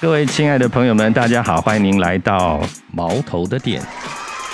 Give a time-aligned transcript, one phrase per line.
[0.00, 2.58] 各位亲爱的朋友们，大家好，欢迎您来到
[2.90, 3.82] 毛头的店。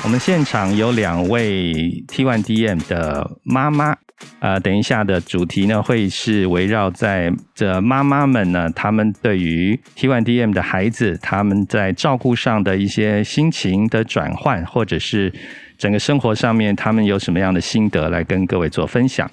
[0.03, 1.73] 我们现场有两位
[2.09, 3.95] T1DM 的妈妈，
[4.41, 15.33] 呃，等一下的主题呢会是围绕在这妈妈们呢，她们对于 T1DM 的孩子，他们在照顾上的一些心情的转换，或者是
[15.79, 19.31] 整个生活上面，他们有什么样的心得来跟各位做分享。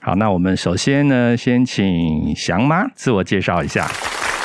[0.00, 3.88] 好，那我们首先呢，先请祥妈自我介绍一下。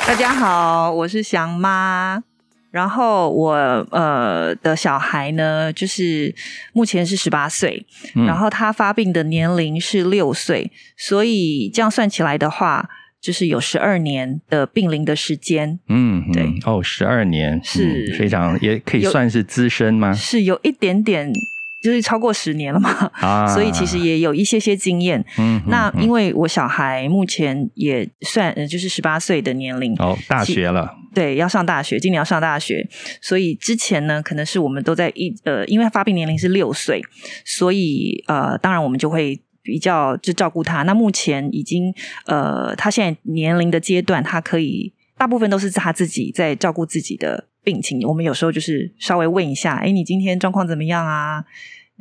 [0.08, 2.24] 大家好，我是祥妈。
[2.70, 3.52] 然后我
[3.90, 6.34] 呃的小孩呢，就是
[6.72, 7.84] 目前是十八岁，
[8.26, 12.88] 然后他发病的年龄是六岁，所以这样算起来的话，
[13.20, 15.78] 就是有十二年的病龄的时间。
[15.90, 20.14] 嗯，对，哦，十二年是非常也可以算是资深吗？
[20.14, 21.30] 是有一点点。
[21.80, 23.10] 就是超过十年了嘛，
[23.54, 25.24] 所以其实也有一些些经验。
[25.38, 32.84] 嗯，那因为我小孩目前也算就是十八岁的年龄哦，大学了，对，要上大学，今年要上大学，
[33.22, 37.00] 所以之前呢，可能是我们都在一呃，因为发病年龄是六岁，
[37.44, 40.82] 所以呃，当然我们就会比较就照顾他。
[40.82, 41.94] 那目前已经
[42.26, 47.47] 呃，他现在年龄的阶段，他可以大部分都是他自己在照顾自己的。
[47.68, 51.44] 病情，我们有时候就是稍微问一下，哎，你今天状况怎么样啊？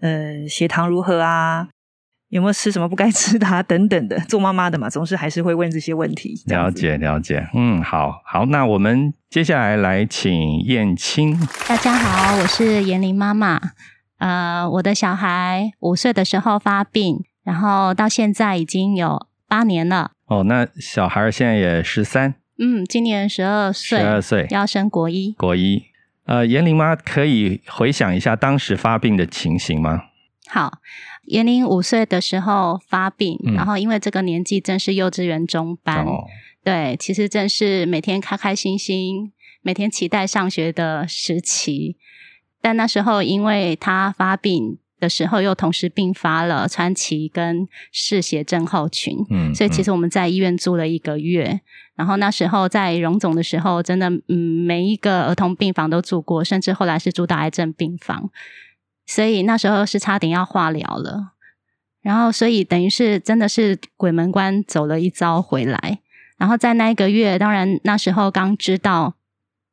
[0.01, 1.67] 呃，血糖如何啊？
[2.29, 3.61] 有没有吃什么不该吃的啊？
[3.67, 4.17] 等等的。
[4.29, 6.41] 做妈妈的嘛，总是还是会问这些问题。
[6.45, 7.45] 了解，了解。
[7.53, 8.45] 嗯，好，好。
[8.45, 11.37] 那我们接下来来请燕青。
[11.67, 13.59] 大家好，我是严玲妈妈。
[14.19, 20.11] 呃，我的小孩五岁的时候发病，然后到现在已经有八年了。
[20.27, 22.35] 哦，那小孩现在也十三。
[22.59, 25.31] 嗯，今年十二岁，十二岁要升国一。
[25.33, 25.83] 国一，
[26.25, 30.05] 呃，严玲妈可以回想一下当时发病的情形吗？
[30.49, 30.79] 好，
[31.25, 36.05] 严玲五岁的时候发病，然后因为这个年纪正是幼稚园中班，
[36.63, 39.31] 对，其实正是每天开开心心、
[39.61, 41.97] 每天期待上学的时期。
[42.61, 44.79] 但那时候因为他发病。
[44.99, 51.61] 的时候又同时并发了川崎跟嗜血症候群，嗯，所以其实我们在医院住了一个月，
[51.97, 58.29] 然后那时候在荣总的时候，真的嗯每一个儿童病房都住过，甚至后来是住到癌症病房，
[59.05, 61.33] 所以那时候是差点要化疗了，
[62.01, 65.99] 然后所以等于是真的是鬼门关走了一遭回来，
[66.37, 69.15] 然后在那一个月，当然那时候刚知道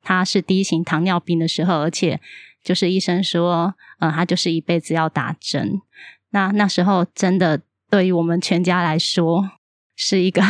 [0.02, 2.20] 他是第一型糖尿病的时候，而且。
[2.64, 5.82] 就是医生说，呃，他就是一辈子要打针。
[6.30, 9.50] 那那时候真的对于我们全家来说，
[9.94, 10.40] 是一个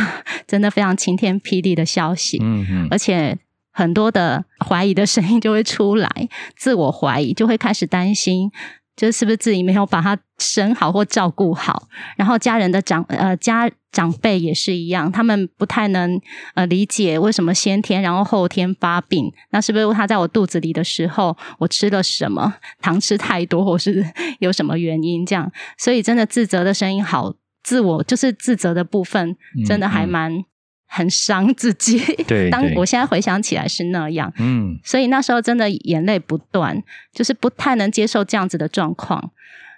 [0.47, 2.37] 真的非常晴天霹雳的消息。
[2.41, 3.37] 嗯嗯，而且
[3.71, 6.09] 很多的怀疑的声音就会出来，
[6.55, 8.51] 自我怀疑就会开始担心。
[8.95, 16.17] 就是是不是自己没有把他生好或照顾好，然后家人的长呃家长辈也是一样，他们不太能
[16.53, 24.01] 呃理解为什么先天然后后天发病，那是不是他在我肚子里的时候我吃了什么糖吃太多，或是
[24.39, 25.51] 有什么原因这样？
[25.77, 27.33] 所以真的自责的声音好，
[27.65, 30.45] 自我就是自责的部分真的还蛮。
[30.87, 31.99] 很伤自己。
[32.25, 36.81] 对， 当我现在回想起来是那样，嗯，所以那时候真的眼泪不断，
[37.11, 39.31] 就是不太能接受这样子的状况。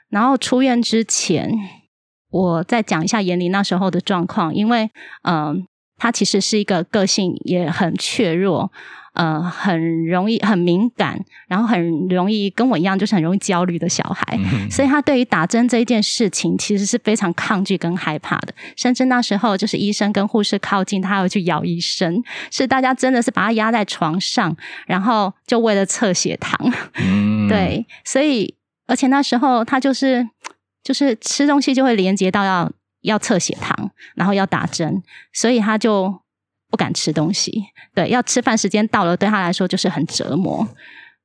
[0.10, 1.50] 然后出院之前，
[2.30, 4.92] 我再讲一下严玲那时候的状况，因为
[5.24, 5.66] 嗯，
[5.98, 8.72] 她其实是一个个性也很怯弱。
[9.18, 14.38] 呃，很容易很敏感，然后很容易跟我一样，就是很容易焦虑的小孩，
[14.70, 18.54] 所以他对于打针这一件事情，其实是非常抗拒跟害怕的。
[18.76, 24.56] 甚至那时候，就是医生跟护士靠近，他会去咬医生，是大家真的是把他压在床上，
[24.86, 26.72] 然后就为了测血糖。
[27.50, 28.54] 对，所以
[28.86, 30.30] 而且那时候他就是
[30.84, 35.02] 就是吃东西就会连接到要要测血糖，然后要打针，
[35.34, 36.22] 所以他就。
[36.78, 37.64] 不敢吃东西，
[37.96, 40.68] 对，要吃饭时间到了，对他来说就是很折磨。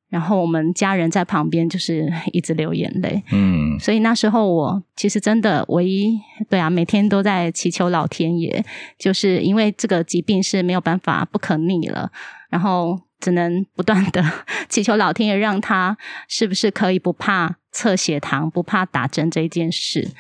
[0.09, 6.19] 然后我们家人在旁边就是一直流眼泪，嗯，所以那时候我其实真的唯一
[6.49, 8.65] 对啊，每天都在祈求老天爷，
[8.99, 12.11] 就是因为这个疾病是没有办法不可逆了，
[12.49, 14.25] 然后只能不断的
[14.71, 15.97] 祈求老天爷，让他
[16.29, 20.11] 是不是可以不怕测血糖，不怕打针这一件事。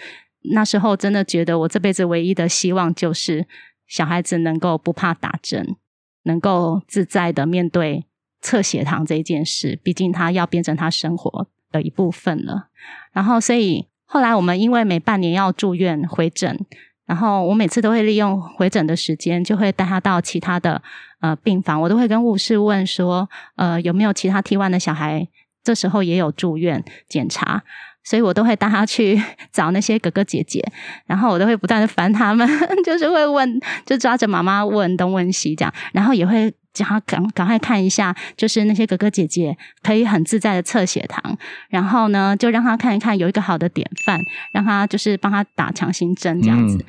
[0.52, 3.46] 那时候真的觉得我这辈子唯一的希望就是。
[3.92, 5.76] 小孩子能够不怕打针，
[6.22, 8.06] 能够自在的面对
[8.40, 12.68] 测血糖这件事，毕竟他要变成他生活的一部分了。
[13.12, 16.58] 然后，所以后来我们因为每半年要住院回诊，
[17.04, 20.82] 然后我每次都会利用回诊的时间，就会带他到其他的
[21.20, 25.28] 呃病房，我都会跟护士问说，呃有没有其他 T one 的小孩，
[25.62, 27.62] 这时候也有住院检查。
[28.04, 29.20] 所以我都会带他去
[29.52, 30.60] 找那些哥哥姐姐，
[31.06, 32.48] 然后我都会不断的烦他们，
[32.84, 41.36] 就是会问，就抓着妈妈问东问西这样，然后也会叫他赶赶快看一下，就是那些哥哥姐姐可以很自在的测血糖，
[41.68, 44.20] 然后呢，就让他看一看有一个好的典范，
[44.52, 46.84] 让他就是帮他打强心针这样子，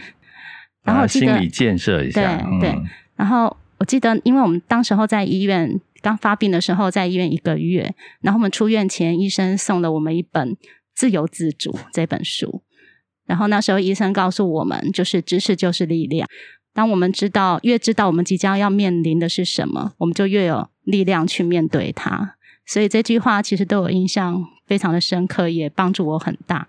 [0.84, 2.22] 然后心理建设一下，
[2.60, 2.82] 对对，
[3.16, 10.58] 然后我记得，因为我们当时候在医院刚发病的时候，在医院一个月，然后我们出院前，医生送了我们一本。
[10.96, 12.62] 自由自主这本书，
[13.26, 16.28] 然后那时候医生告诉我们，就是知识就是力量。
[16.74, 22.36] 当我们知道越知道我们即将要面临的是什么，我们就越有力量去面对它。
[22.66, 26.68] 所以这句话其实对我印象非常的深刻，也帮助我很大。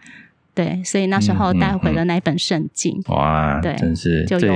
[0.54, 3.02] 对，所以那时候带回了那本圣经。
[3.08, 4.54] 哇，对，真是就有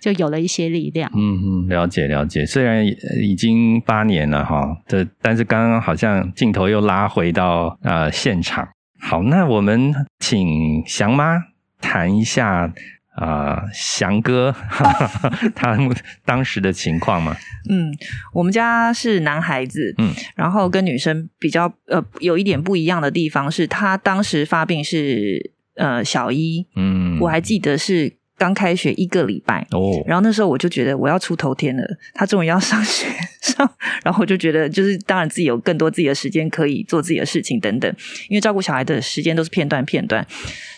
[0.00, 1.10] 就有了一些力量。
[1.14, 2.44] 嗯嗯，了解了解。
[2.44, 2.84] 虽然
[3.18, 8.68] 已经八年了哈，这但是刚刚好像镜头又拉回到呃现场。
[9.02, 11.42] 好，那我们请翔妈
[11.80, 12.72] 谈一下
[13.16, 14.54] 啊，翔哥
[15.54, 15.76] 他
[16.24, 17.36] 当时的情况嘛。
[17.68, 17.92] 嗯，
[18.32, 28.21] 我们家是男孩子，嗯，然后跟女生比较呃有一点不一样的地方是，他当时发病是呃小一，嗯，我还记得是。
[28.42, 33.06] 刚开学一个礼拜，哦，然后那时候我就觉得我要出头天了，他终于要上学
[33.40, 33.72] 上，
[34.02, 37.88] 然后我就觉得就是当然自己有更多自己的时间可以做自己的事情等等，
[38.28, 40.26] 因为照顾小孩的时间都是片段片段。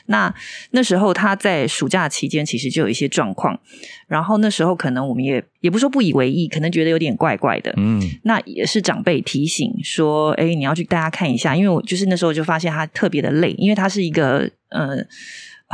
[0.08, 0.34] 那
[0.72, 3.58] 那时候他在暑假期间其实就有一些状况，
[4.06, 15.02] 然后那时候可能我们也也不说不以为意，可能觉得有点怪怪的，嗯，那也是长辈提醒说，哎，你要去大家看一下，因为我就是那时候就发现他特别的累，因为他是一个呃。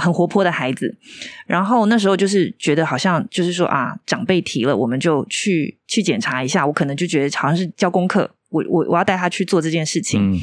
[0.01, 0.97] 很活泼的孩子，
[1.47, 6.67] 然后那时候就是觉得好像就是说啊，长辈提了，我们就去去检查一下。
[6.67, 10.41] 我可能就觉得好像是交功课，我我我要带他去做这件事情。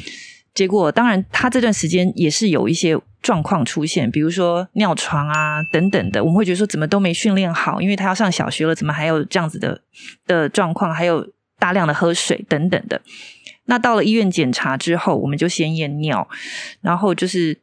[0.54, 6.22] 结果当然，他这段时间也是有一些状况出现，比如说尿床啊等等的。
[6.22, 9.80] 我们会觉得说怎么都没训练好，因为他要上小学了，怎么还有这样子的
[10.26, 10.92] 的状况？
[10.92, 11.28] 还有
[11.58, 13.00] 大量的喝水等等的。
[13.66, 16.28] 那到了医院检查之后，我们就先验尿，
[16.80, 17.60] 然后就是。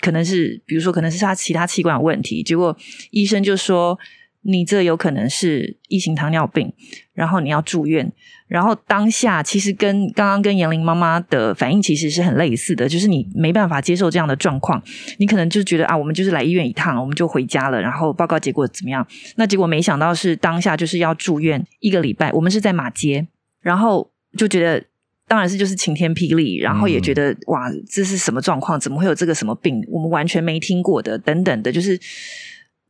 [0.00, 2.76] 可能是，比如说，可能是他其他器官有问题，结果
[3.10, 3.98] 医生就说
[4.42, 6.72] 你这有可能是一型糖尿病，
[7.12, 8.10] 然后你要住院。
[8.48, 14.82] 然后当下其实跟刚刚跟严玲妈妈的反应其实是很类似的，就是你没办法接受这样的状况，
[15.18, 19.06] 你可能就觉得啊，我们就是来医院一趟，我们就回家了，然后报告结果怎么样？
[19.36, 23.28] 那结果没想到是当下就是要住院一个礼拜，我们是在马街，
[23.60, 24.84] 然后就觉得。
[25.30, 28.80] 当然是就是晴天霹雳，然后也觉得哇，这是什么状况？
[28.80, 29.80] 怎么会有这个什么病？
[29.88, 31.96] 我们完全没听过的，等等的，就是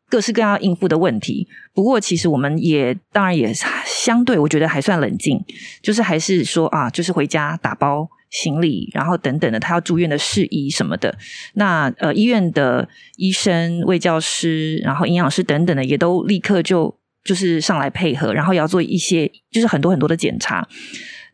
[0.09, 1.47] 各式各样应付的问题。
[1.75, 3.53] 不过其实我们也当然也
[3.85, 5.39] 相对，我觉得还算冷静，
[5.83, 11.15] 就是还是说啊，就是回家打包行李，然后等等的，他要住院的事宜什么的。
[11.57, 12.89] 那呃，医院的
[13.19, 20.67] 医生、卫教师，然后营养师等等的，也都立刻就就是上来配合，然后也要做一些就是很多很多的检查。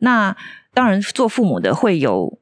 [0.00, 0.36] 那
[0.76, 2.38] 当然，做父母的会有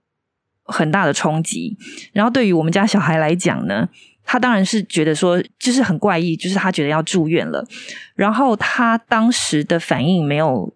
[0.64, 1.78] 很大的冲击。
[2.12, 3.88] 然后，对于我们家小孩来讲呢，
[4.24, 7.64] 他当然是觉得说，就是很怪异，就是他觉得要住院了。
[8.16, 10.74] 然后，他当时的反应没有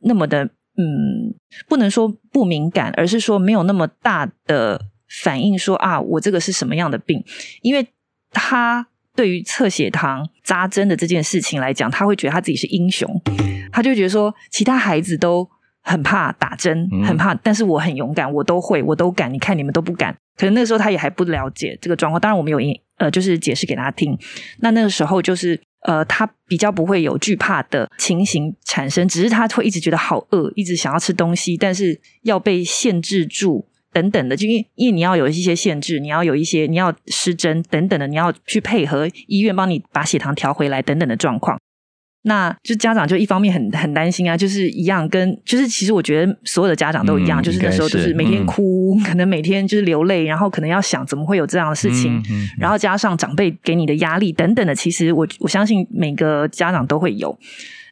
[0.00, 0.46] 那么的，
[0.78, 1.34] 嗯，
[1.68, 4.80] 不能说不敏感，而是说没有那么大的
[5.22, 7.22] 反应，说啊，我这个是什么样的病？
[7.60, 7.86] 因为
[8.30, 13.20] 他对于测血糖、扎针的这件事情来讲，他会觉得他自己是英雄，
[13.70, 15.46] 他就觉得说，其他孩子都。
[15.88, 19.32] 很怕打针，很怕，但是我很勇敢，我都会，我都敢。
[19.32, 22.20] 你看你们都不敢，可能那个时候他也还不了解这个状况。
[22.20, 22.60] 当然我们有
[22.98, 24.16] 呃，就是解释给他听。
[24.58, 34.36] 那那个时候就是呃，他比较不会有惧怕的情形产生，只是他会一直觉得好饿，一直想要吃东西，但是要被限制住等等的。
[34.36, 41.58] 就因为因为你要有一些限制，你要有一些你要施针等等的，你要去配合医院帮你把血糖调回来等等的状况。
[42.22, 52.22] 那就家长就一方面很很担心啊，就是一样跟就是其实我觉得所有的家长都一样，就是那时候就是每天哭，可能每天就是流泪，然后可能要想怎么会有这样的事情，
[52.58, 57.38] 然后加上长辈给你的压力等等的，其实我我相信每个家长都会有。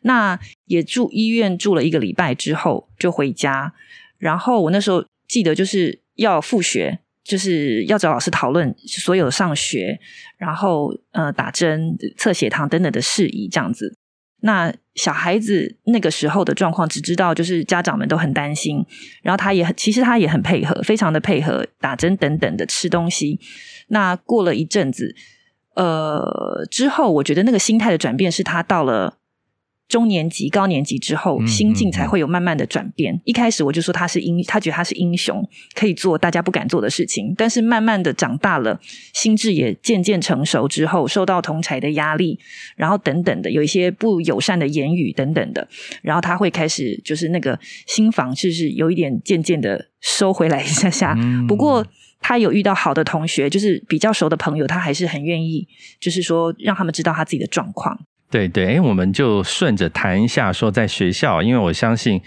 [0.03, 3.73] 那也住医院住了一个礼拜之后就回家，
[4.19, 9.99] 然后我那时候记得就是要复学，就是要找老师讨论所有上学，
[10.37, 13.97] 然后呃打针、测血糖等等的事宜这样子。
[14.41, 18.85] 那小孩子那个时候的状况，只知道就是家长们都很担心，
[19.23, 23.41] 然后他也很，其实他也很配合，非常的配合打针等等的吃东西。
[23.89, 25.15] 那过了一阵子，
[25.75, 29.19] 呃，之后我觉得那个心态的转变是他到了
[29.89, 33.21] 中年级、高年级之后，心境才会有慢慢的转变。
[33.25, 37.33] 一开始我就说他是英，他觉得他是英雄，可以做大家不敢做的事情。
[37.37, 38.81] 但是慢慢的长大了，
[39.15, 42.39] 心智也渐渐成熟之后，受到同才的压力，
[42.77, 45.69] 然后等等的，有一些不友善的言语等等的，
[46.03, 51.17] 然后他会开始就是那个心房就是有一点渐渐的收回来一下下。
[51.47, 51.87] 不过
[52.21, 55.69] 他有遇到好的同学，就是比较熟的朋友，他还是很愿意，
[56.01, 57.97] 就是说让他们知道他自己的状况。
[58.37, 62.21] 对对，哎，我们就顺着谈一下，说在学校，因为我相信，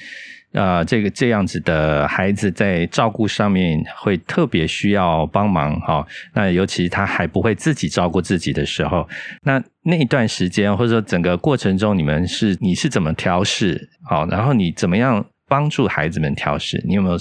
[0.53, 6.03] 呃，这个这样子的孩子在照顾上面会特别需要帮忙哈。
[6.33, 9.07] 那尤其他还不会自己照顾自己的时候，
[9.43, 14.25] 那那一段时间或者说整个过程中，你们是你是怎么调试好？
[14.25, 16.83] 然后你怎么样帮助孩子们调试？
[16.87, 17.19] 你有没有？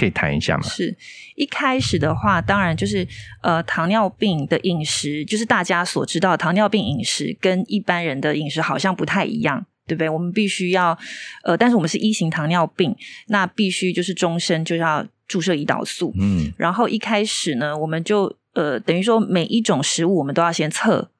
[0.00, 0.62] 可以谈一下吗？
[0.62, 0.96] 是
[1.34, 3.06] 一开始的话，当然就是
[3.42, 10.08] 呃，糖尿病的饮食，就是大家所知道，糖尿病饮食跟一般人的饮食好像不太一样，对不对？
[10.08, 10.96] 我们必须要
[11.44, 16.14] 呃，但是我们是一型糖尿病，那必须就是终身就要注射胰岛素。
[16.18, 21.10] 嗯，然后一开始呢，我们就呃，等于说每一种食物我们都要先测。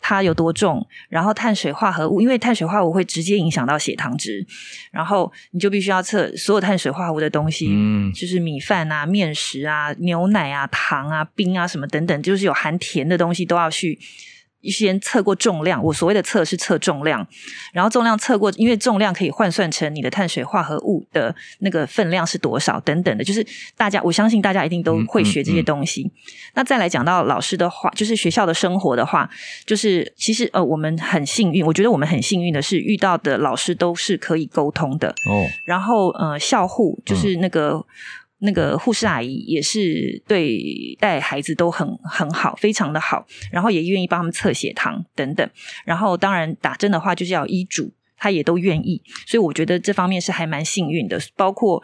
[0.00, 0.84] 它有多重？
[1.08, 4.44] 然后碳水化合物，因为碳水化合物会直接影响到血糖值，
[4.90, 13.98] 然后你就必须要测所有碳水化合物的东西，嗯，就是米饭啊、面食啊、牛奶啊、糖啊、冰啊什么等等，就是有含甜的东西都要去。
[14.68, 17.26] 先测过重量，我所谓的测是测重量，
[17.72, 26.10] 然后重量测过，因为重量可以换算成你的碳水化合物的那个分量是多少等等的，就是大家我相信大家一定都会学这些东西。
[26.54, 29.30] 那再来讲到老师的话，就是学校的生活的话，
[29.64, 35.46] 就是其实呃我们很幸运，我觉得我们很幸运的是遇到的老师都是可以沟通的哦。
[35.64, 37.84] 然后呃校护就是那个。
[38.40, 45.48] 那个护士阿姨也是对待孩子都很很好，非常的好，然后也愿意帮他们测血糖等等。
[45.84, 49.02] 然后当然打针的话就是要医嘱，他也都愿意。
[49.26, 51.20] 所以我觉得这方面是还蛮幸运的。
[51.36, 51.82] 包括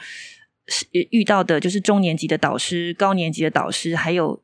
[1.11, 4.43] 遇到的就是中年级的导师、高年级的导师，还有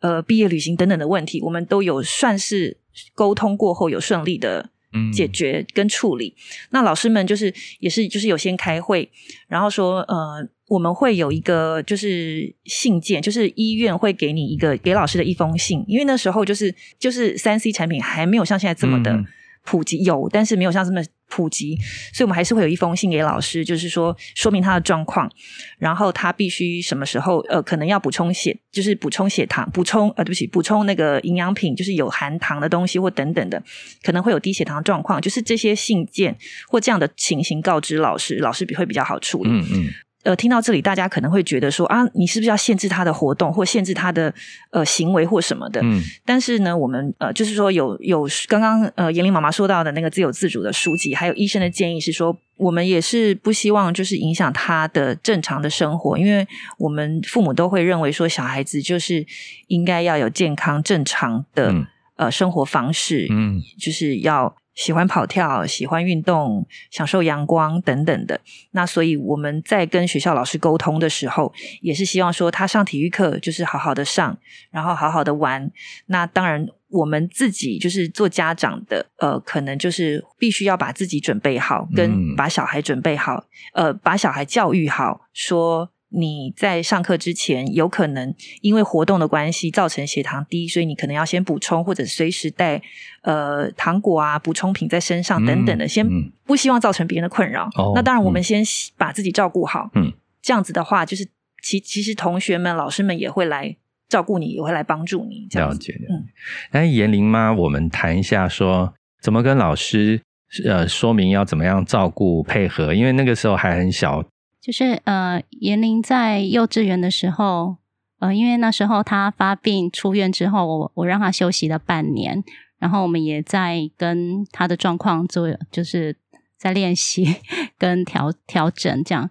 [0.00, 2.78] 呃毕业旅行等等的问题，我们都有算是
[3.14, 4.70] 沟通过后有顺利的。
[5.12, 6.34] 解决跟处理，
[6.70, 9.10] 那老师们就是也是就是有先开会，
[9.46, 19.24] 然后说呃我们会有一个就是信件，就是医院会给你一个给老师的一封信，因为那时候就是就是三 C 产品还没有像现在这么的。
[19.68, 21.76] 普及有，但是没有像这么普及，
[22.14, 25.28] 所以我们还是会有一封信给老师，就是说说明他的状况，
[25.76, 33.60] 然后他必须什么时候呃可能要补充血，就是补充血糖，补充呃对不起，补充那个营养品，就是有含糖的东西或等等的，
[34.04, 39.50] 可能会有低血糖状况，就是这些信件或这样的情形告知老师，老师比会比较好处理。
[39.50, 39.88] 嗯嗯。
[40.26, 44.34] 呃，听到这里，大家可能会觉得说啊，你是不是要限制他的活动，或限制他的
[44.70, 45.80] 呃行为或什么的？
[45.84, 46.02] 嗯。
[46.24, 56.44] 但是呢，我们呃，就是说有有刚刚呃，严玲妈妈说到的那个自由自主的书籍，还有医生的建议是说，我们也是不希望就是影响他的正常的生活，因为
[56.78, 59.24] 我们父母都会认为说，小孩子就是
[59.68, 61.72] 应该要有健康正常的
[62.16, 64.56] 呃生活方式，嗯，就是要。
[64.76, 68.40] 喜欢跑跳，喜欢运动，享受阳光等等的。
[68.70, 74.38] 那所以我们在跟学校老师沟通的时候，也是希望说他上体育课就是好好的上，
[74.70, 75.68] 然后好好的玩。
[76.06, 85.90] 那当然，我们自己就是做家长的，呃，可能就是必须要把自己准备好，跟把小孩准备好，呃，把小孩教育好，说。
[86.08, 92.80] 你在上课之前，有可能因为活动的关系造成血糖低，所以你可能要先补充，或者随时带
[93.22, 96.06] 呃糖果啊、补充品在身上等等的，先
[96.44, 97.68] 不希望造成别人的困扰。
[97.94, 98.62] 那当然，我们先
[98.96, 99.90] 把自己照顾好。
[99.94, 101.28] 嗯，这样子的话，就是
[101.60, 103.76] 其其实同学们、老师们也会来
[104.08, 105.48] 照顾你，也会来帮助你。
[105.58, 105.92] 了解。
[106.08, 106.24] 嗯，
[106.70, 110.22] 哎，严玲妈，我们谈一下，说怎么跟老师
[110.64, 114.24] 呃说明要怎么样照顾配合，因为那个时候还很小。
[114.66, 117.76] 就是呃，严玲在幼稚园的时候，
[118.18, 122.42] 呃，因为那时候他发病出院之后，我我让他休息了半年，
[122.80, 126.16] 然后我们也在跟他的状况做，就是
[126.58, 127.36] 在练习
[127.78, 129.30] 跟调调整这样。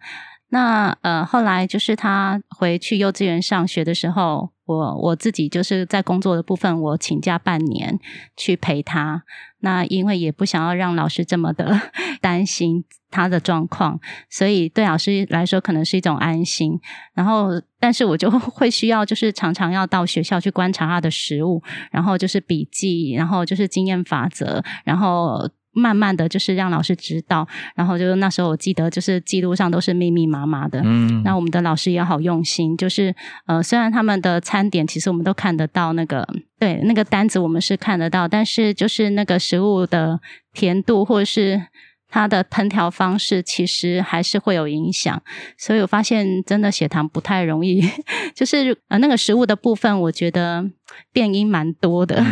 [0.52, 8.00] 那呃，后来就是他回去幼稚园上学的时候，我我自己就是在工作的部分，我请假半年
[8.36, 9.24] 去陪他。
[9.60, 11.80] 那因为也不想要让老师这么的
[12.22, 16.80] 担心他的状况，所以对老师来说可能是一种安心。
[17.14, 25.50] 然后，但是我就 会需要就是常常要到学校去观察他的食物，然后就是笔记，然后就是经验法则，然后。
[25.76, 30.82] 慢慢的就是让老师知道，然后就是那时候我记得就是记录上都是密密麻麻的。
[30.84, 33.14] 嗯，那我们的老师也好用心，就是
[33.46, 36.28] 呃，虽然他们的餐点其实我们都看得到那个
[36.58, 40.20] 对，那个单子我们是看得到，但是就是那个食物的
[40.54, 41.62] 甜度或者是
[42.08, 45.22] 它的烹调方式，其实还是会有影响。
[45.58, 47.82] 所以我发现真的血糖不太容易，
[48.34, 50.64] 就是呃那个食物的部分，我觉得
[51.12, 52.24] 变音蛮多的。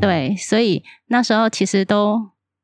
[0.00, 2.18] 对，所以那时候其实都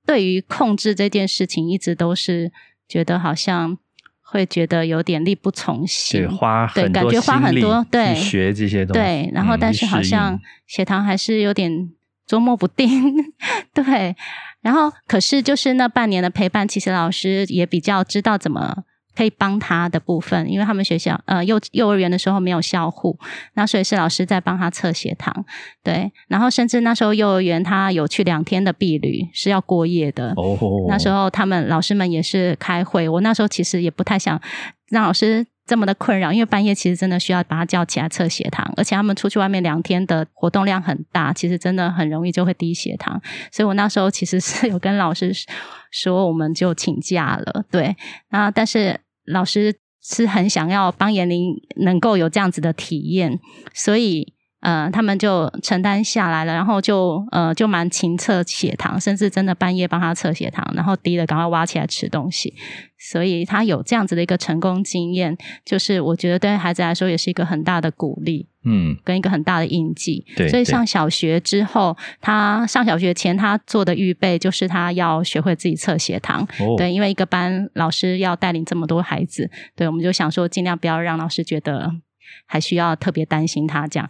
[0.06, 2.52] 对于控制这件事情，一直都是
[2.88, 3.78] 觉得好像。
[4.26, 11.92] 会觉得有点力不从心，对，花对，感觉花很多，对，学这些东西，对，然后但是好像血糖还是有点
[12.26, 12.90] 捉摸不定，
[13.72, 14.16] 对，
[14.60, 18.82] 然后可是就是那半年的陪伴，其实老师也比较知道怎么。
[19.16, 23.18] 可以帮他的部分，因为他们学校呃幼幼儿园的时候没有校护，
[23.54, 25.44] 那所以是老师在帮他测血糖，
[25.82, 34.40] 对，然后甚至那时候幼儿园他有去两天的避旅是要过夜的，哦，那时候他们老师们也是开会，我那时候其实也不太想
[34.90, 43.20] 让老师这么的困扰，因为半夜其实真的需要把他叫起来测血糖，而且他们出去外面两天的活动量很大，其实真的很容易就会低血糖，
[43.52, 45.32] 所以我那时候其实是有跟老师
[45.90, 47.96] 说，我们就请假了，对，
[48.30, 49.00] 那但是。
[49.24, 53.40] 老师是很想要帮严玲能够有这样子的体验，
[53.72, 54.33] 所以
[54.64, 62.54] 呃，他们就承担下来了，然后就呃，就蛮勤测血糖，甚至真的半夜帮他测血糖，然后低了赶快挖起来吃东西。
[62.98, 70.24] 所以他有这样子的一个成功经验，就是我觉得对孩子来说也是一个很大的鼓励，嗯，跟一个很大的印记。
[70.34, 76.48] 对，所以上小学之后，他上小学前他做的预备就是他要学会自己测血糖。
[76.78, 81.92] 对，因为一个班老师要带领这么多孩子，对，我们就想说尽量不要让老师觉得
[82.46, 84.08] 还需要特别担心他这样。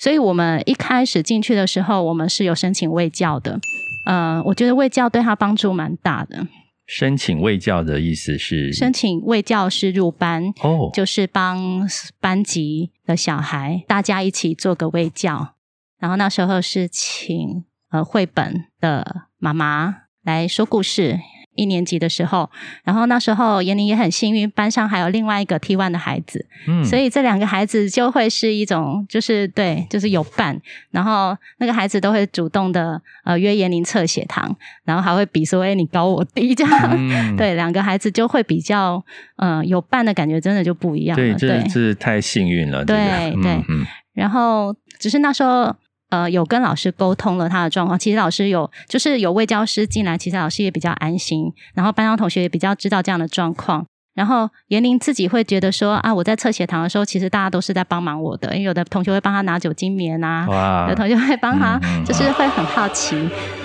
[0.00, 3.60] 所以我们一开始进去的时候，我们是有申请卫教的。
[4.06, 6.46] 呃，我觉得卫教对他帮助蛮大的。
[6.86, 11.86] 申请卫教的意思是申请卫教师入班哦，就是帮
[12.18, 15.54] 班级的小孩大家一起做个卫教，
[15.98, 21.20] 然后那时候是请呃绘本的妈妈来说故事。
[21.54, 22.48] 一年级的时候，
[22.84, 39.04] 然后那时候严玲也很幸运，班上还有另外一个 T one 的孩子，嗯，所以这两个孩子就会是一种，就是对，就是有伴，然后那个孩子都会主动的呃约严玲测血糖，然后还会比说，哎，你高我低这样，对，两个孩子就会比较
[39.36, 42.96] 嗯有伴的感觉，真的就不一样了，对，这是太幸运了，对
[43.42, 43.62] 对，
[44.12, 45.74] 然后只是那时候。
[46.10, 47.98] 呃，有跟老师沟通了他的状况。
[47.98, 51.52] 其实老师有，就是有位教师进来，其实老师也比较安心。
[51.74, 53.86] 然后班上同学也比较知道这样的状况。
[54.12, 63.16] 然后严玲自己会觉得说啊，我在测血糖的时候，其实大家都是在帮忙我的，因为有的同学会帮他拿酒精棉啊，有同学会帮他，就是会很好奇。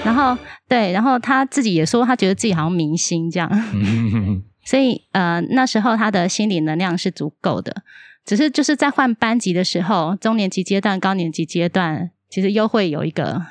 [0.06, 0.38] 然后
[0.70, 3.50] 对，然后他自己也说，他觉得自己好像明星这样。
[4.64, 7.84] 所以呃，那时候他的心理能量是足够的。
[8.24, 12.12] 只是就是在换班级的时候，中年级阶段、高年级阶段。
[12.30, 13.42] 其实又会有一个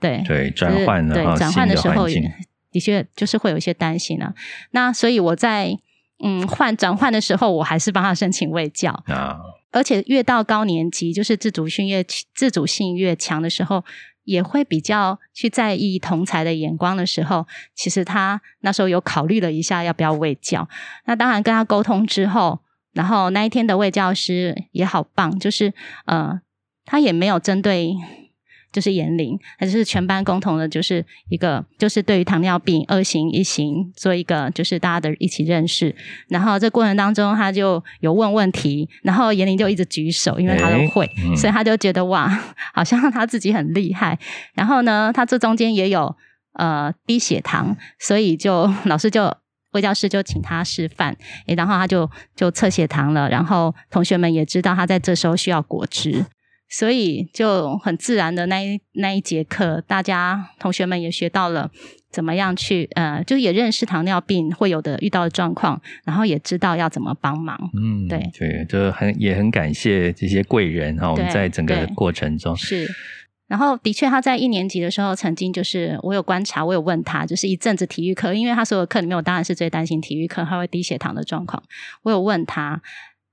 [0.00, 2.06] 对对转换对转换的时候，
[2.70, 4.34] 的确就是会有一些担心啊。
[4.72, 5.78] 那所以我在
[6.22, 9.38] 嗯换转换的时候，我还是帮他申请卫教啊。
[9.70, 13.84] 而且越到高年级，就是自主性越自主性越强的时候，
[14.22, 20.68] 也会比较去在意同才的眼光的时候，其实他那时候有考虑了一下要不要卫教。
[21.06, 22.60] 那当然跟他沟通之后，
[22.92, 25.72] 然后那一天的卫教师也好棒，就是
[26.04, 26.40] 呃
[26.84, 27.94] 他也没有针对。
[28.74, 35.94] 就是严龄，还是全班共同的，就是一个，就是对于糖尿病二型一型做一个，就是大家的一起认识。
[36.28, 42.28] 然后这过程当中，他就有问问题，然后严龄就一直举手，因为他都会，所以他就觉得哇，
[42.74, 44.18] 好像他自己很厉害。
[44.54, 46.12] 然后呢，他这中间也有
[46.54, 49.32] 呃低血糖，所以就老师就
[49.70, 53.28] 魏教师就请他示范，然后他就就测血糖了。
[53.30, 56.26] 然后同学们也知道他在这时候需要果汁。
[56.68, 61.70] 所以就很自然的那一那一节课，大家同学们也学到了
[62.10, 67.56] 怎么样去呃，就也认识糖尿病会有的遇到的状况，然后也知道要怎么帮忙。
[67.74, 71.10] 嗯，对对，就很也很感谢这些贵人哈。
[71.12, 72.88] 我们在整个过程中是，
[73.46, 81.62] 然后的确他在一年级的时候，曾经就是我有观察，我有问他，就是一阵子体育课，因为他所有课里面，我当然是最担心体育课他会低血糖的状况。
[82.02, 82.82] 我有问他。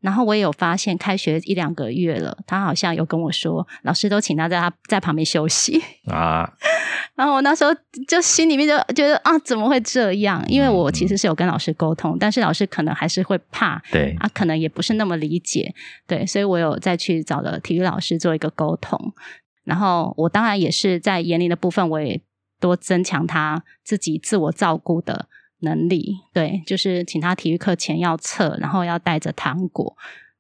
[0.02, 5.80] 然后我也有发现，开学一两个月了，他好像有跟我说，老师都请他在他在旁边休息
[6.12, 6.52] 啊。
[7.16, 7.72] 然后我那时候
[8.08, 10.44] 就心里面就觉得啊，怎么会这样？
[10.48, 15.74] 因为我其实是有跟老师沟通，但是老师可能还是会怕，对，啊，可能也不是那么理解，
[16.08, 19.14] 对，所以我有再去找了体育老师做一个沟通。
[19.64, 22.20] 然后我当然也是在严厉的部分，我也
[22.60, 25.28] 多增强他自己自我照顾的。
[25.62, 29.96] 能力对，就是请他体育课前要测，然后要带着糖果。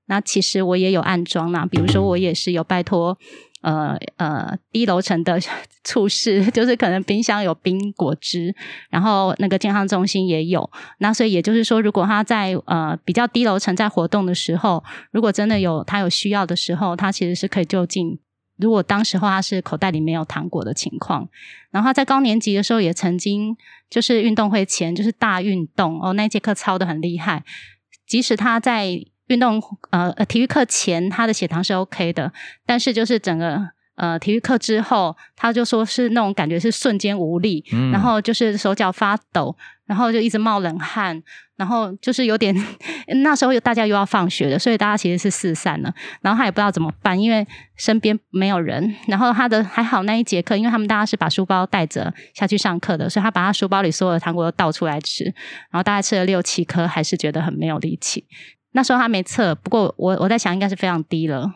[0.06, 3.18] 那其实我也有安装啦，比如说我也是有拜托
[3.62, 5.40] 呃呃低楼层的
[5.86, 8.54] 处事，就是可能冰箱有冰果汁，
[8.90, 10.70] 然后那个健康中心也有。
[10.98, 18.20] 那所以也就是说，如果他在呃比较低楼层在活动的时候，如果真的有他有需要的时候，他其实是可以就近。
[18.62, 21.28] 如果当时候他是口袋里没有糖果的情况，
[21.71, 23.58] 然后他在高年级的时候也曾经
[23.89, 27.43] 就是运动会前就是大运动哦，那节课操的很厉害，
[28.08, 29.04] 即使他在。
[29.28, 32.34] 运动呃呃，体育课前他的血糖是 OK 的，
[32.65, 41.24] 但是就是整个呃体育课之后，他就说是那种感觉是瞬间无力，然后就是手脚发抖，然后就一直冒冷汗，
[41.62, 42.56] 然后就是有点
[43.21, 47.45] 那时候大家又要放学了，所以大家其实是四散了，然后他也不知道怎么办，因为
[47.78, 55.24] 身边没有人，然后他的还好那一节课，因为他们大家是把书包带着下去上课的，所以他把他书包里所有的糖果都倒出来吃，
[55.69, 58.26] 然后大概吃了六七颗，还是觉得很没有力气。
[58.71, 61.54] 那时候他没测，不过我我在想应该是非常低了，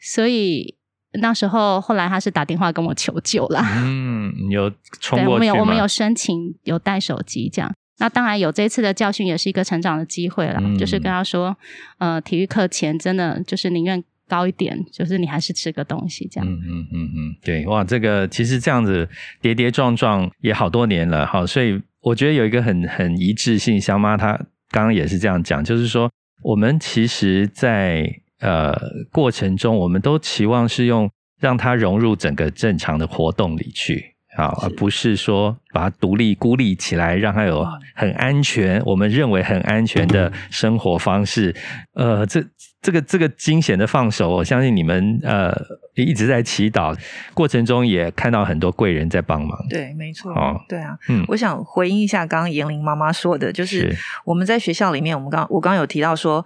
[0.00, 0.78] 所以
[1.20, 3.62] 那时候后来他是打电话跟我求救啦。
[3.84, 7.70] 嗯，有 冲过我们有我们有申请有带手机这样。
[7.98, 11.56] 那当然有这次的教训也是一个成长的机会了，就是跟他说，
[11.98, 16.48] 呃，体育课前真的就是宁愿高一点，就是你还是吃个东西这样。
[16.48, 19.08] 嗯嗯嗯嗯，对，哇，这个其实这样子
[19.40, 24.36] 跌跌撞撞也好多年了哈，所以我觉得有一个很很一致性，香妈她
[24.70, 26.10] 刚刚也是这样讲，就是说。
[26.44, 28.04] 我们其实，在
[28.40, 28.76] 呃
[29.12, 41.54] 过程中，我们都期望是用让它融入整个正常的活动里去，啊，而不是说把它独立孤立起来，让它有很安全，我们认为很安全的生活方式。
[41.94, 42.42] 呃，这
[42.80, 45.54] 这个这个惊险的放手，我相信你们呃
[45.94, 46.98] 一直在祈祷
[47.34, 49.56] 过程中，也看到很多贵人在帮忙。
[49.68, 50.32] 对，没错。
[50.32, 56.44] 哦，对啊，嗯，我想回应一下刚刚严玲妈妈说的，就是我们在学校里面，我们刚我刚刚有提到说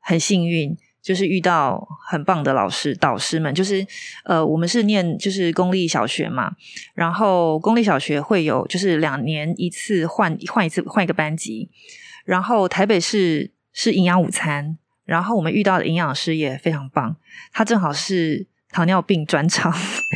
[0.00, 3.86] 很幸运，就是遇到很棒的老师导师们，就是
[4.24, 6.50] 呃，我们是念就是公立小学嘛，
[6.94, 11.68] 然后公立小学会有就是两年一次换换一次换一个班级，
[12.24, 14.78] 然后台北市是营养午餐。
[15.04, 17.14] 然后我们遇到的营养师也非常棒，
[17.52, 19.70] 他正好是糖尿病专长，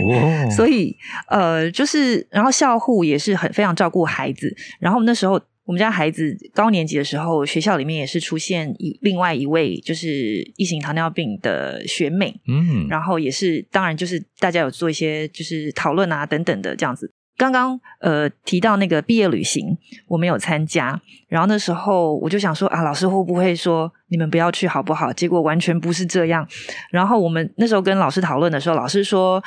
[0.56, 0.96] 所以
[1.28, 4.50] 呃，就是然后校护也是很非常照顾孩子。
[4.80, 5.38] 然后那时候
[5.68, 10.08] 我们家孩子高年级的时候，学校里面也是出现一另外一位就是
[10.56, 17.12] 一型糖尿病的学妹，嗯，然后也是当然就是大家有做一些就是讨论啊等等的这样子。
[17.36, 19.76] 刚刚呃提到那个毕业旅行，
[20.06, 20.98] 我没有参加。
[21.28, 25.12] 然后那时候我就想说啊，老师会不会说你们不要去好不好？
[25.12, 26.48] 结果完全不是这样。
[26.90, 29.44] 然后我们那时候跟老师讨论的时候，老师说：“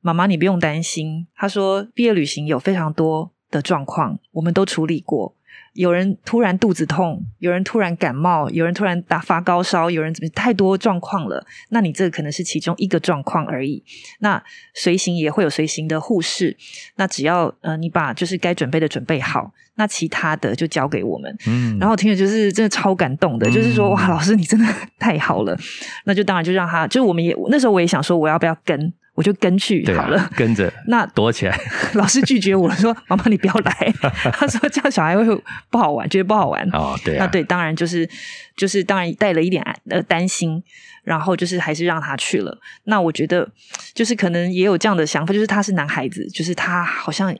[0.00, 5.36] 妈妈，你不用担心。”他说：“毕业旅行有非常多的状况，我们都处理过。”
[5.74, 11.46] 有人突然肚子痛，有人突然感冒，有人突然打发高烧，有人怎么太多状况了？
[11.68, 13.82] 那你这个可能是其中一个状况而已。
[14.18, 14.42] 那
[14.74, 16.56] 随行也会有随行的护士，
[16.96, 21.34] 那只要呃你把就是该准备的准备好，那其他的就交给我们。
[21.46, 24.66] 嗯，然后听着就是真的超感动的，就是说哇，老师你真的
[24.98, 25.56] 太好了。
[26.04, 28.92] 那就当然就让他，就我们也那时候我也想说我要不要跟。
[29.20, 31.54] 我就跟去好了，跟着 那躲起来。
[31.92, 33.92] 老师拒绝我说： “妈妈，你不要来。”
[34.32, 38.08] 他说：“这样小孩会不好玩，觉得不好玩。”哦，对，那对，当然就是
[38.56, 40.62] 就是当然带了一点呃担心，
[41.04, 42.58] 然后就是还是让他去了。
[42.84, 43.46] 那我觉得
[43.92, 47.36] 就是可能也有这样的想法，就是他是男孩子，就是他好像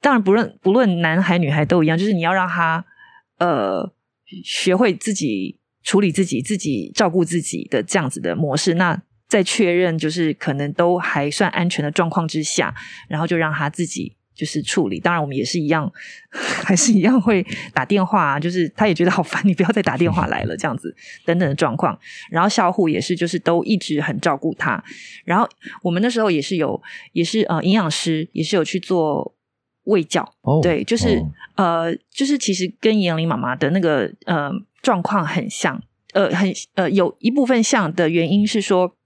[0.00, 2.84] 当然不论不论男孩女孩都一样，就是你要让他
[3.38, 3.92] 呃
[4.44, 8.74] 学会自己处理自己、自己照顾自己的这样子的模式。
[8.74, 12.74] 那在确认就是可能都还算安全的状况之下，
[13.08, 14.98] 然后就让他自己就是处理。
[14.98, 15.90] 当然，我们也是一样，
[16.64, 20.92] 还是一样会打电话，就是他也觉得好烦，你不要再打电话来了，这样子
[21.24, 21.96] 等等的状况。
[22.28, 24.82] 然后校护也是，就是都一直很照顾他。
[25.24, 25.48] 然后
[25.84, 29.32] 我们那时候也是有，也是呃营养师也是有去做
[29.84, 30.28] 喂教，
[30.60, 34.50] 对，就是呃就是其实跟严玲妈妈的那个呃
[34.82, 35.80] 状况很像，
[36.14, 38.96] 呃很呃有一部分像的原因是说。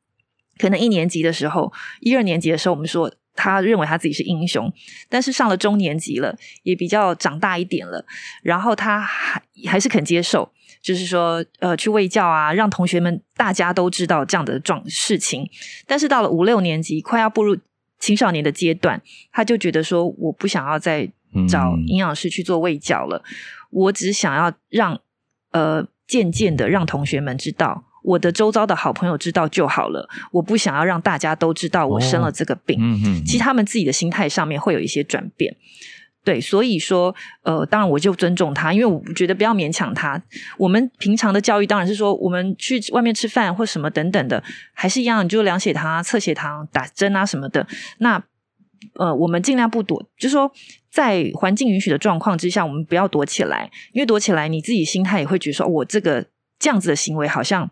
[0.59, 4.73] 可能一年级的时候，一二年级的时候，我们说他认为他自己是英雄，
[5.09, 8.05] 但是上了中年级了，也比较长大一点了，
[8.43, 15.49] 然后他还还是肯接受，就是说呃去喂教啊，让同学们大家都知道这样的状事情。
[15.87, 17.59] 但是到了五六年级，快要步入
[17.99, 21.11] 青少年的阶段，他就觉得说我不想要再
[21.49, 23.25] 找营养师去做喂教了，
[23.71, 25.01] 我只想要让
[25.51, 27.85] 呃渐渐的让同学们知道。
[28.05, 32.79] 我的周遭的好朋友知道就好了，我不想要让大家都知道我生了这个病。
[32.79, 35.57] 嗯嗯，其实他们自己的心态上面会有一些转变。
[36.23, 40.23] 对，所以说，呃，当然我就尊重他，因为我觉得不要勉强他。
[40.57, 47.67] 我们平常的教育当然是说，我们去外面吃饭或什么等等的，还是一样，你就量血糖、测血糖、打针啊什么的。
[47.99, 48.23] 那
[48.95, 50.51] 呃，我们尽量不躲，就是说，
[50.91, 56.27] 在环境允许的状况之下，我们不要躲起来，因为躲起来，你自己心态也会觉得说，我这个
[56.59, 57.71] 这样子的行为好像。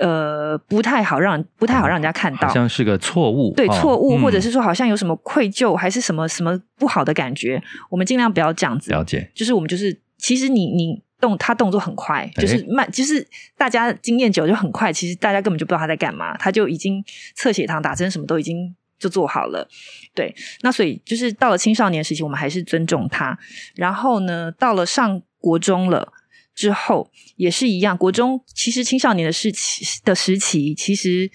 [0.00, 8.90] 呃，不太好让不太好让人家看到，好像是个错误，对错误，或者是说好像有什么愧疚，还是什么什么不好的感觉，我们尽量不要这样子。
[8.90, 13.24] 了解，就是我们就是，其实你你动他动作很快，就是慢，就是
[13.56, 17.04] 大家经验久就很快，其实大家根本就不知道他在干嘛，他就已经
[17.36, 19.68] 测血糖、打针什么都已经就做好了。
[20.12, 23.38] 对，那所以就是到了青少年时期，我们还是尊重他。
[23.76, 26.12] 然后呢，到了上国中了。
[26.54, 31.30] 之后也是一样，国中其实青少年的时期的时期，其实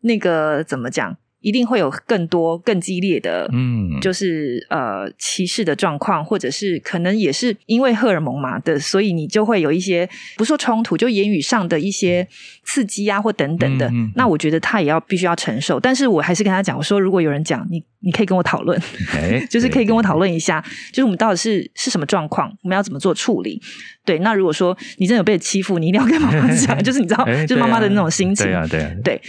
[0.00, 1.16] 那个怎么讲？
[1.42, 12.26] 一定会有更多更激烈的，嗯，就是呃歧视的状况，或者是可能也是因为荷尔蒙嘛的，所以你就会有一些不说冲突，就言语上的一些
[12.64, 13.90] 刺激啊，或等等的。
[14.14, 18.80] 那我觉得他也要必须要承受，但是我还是跟他讲，我说如果有人讲你，你可以跟我讨论，
[19.50, 23.60] 就是可以跟我讨论一下，就是我们到底是是什么状况，我们要怎么做处理？
[24.04, 29.20] 对，那如果说你真的有被欺负，你一定要跟妈妈讲， 就是你知道，就是妈妈的那种心情，对啊，对啊，对。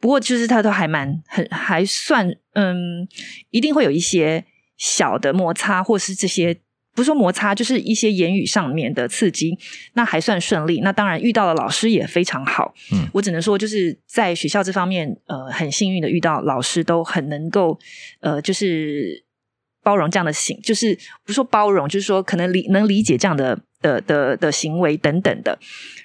[0.00, 3.06] 不过，就是他都还蛮很还算，嗯，
[3.50, 4.42] 一定会有一些
[4.78, 6.56] 小的摩擦，或是这些
[6.94, 9.58] 不是说摩擦，就是一些言语上面的刺激，
[9.92, 10.80] 那还算顺利。
[10.80, 17.78] 那当然遇到的老师也非常好，嗯，我只能说就是在学校这方面，呃，很幸运的遇到老师都很能够，
[18.20, 19.22] 呃，就是
[19.82, 25.58] 包容这样的行，就是不说包容，就是说可能理能理解这样的的的的行为等等的。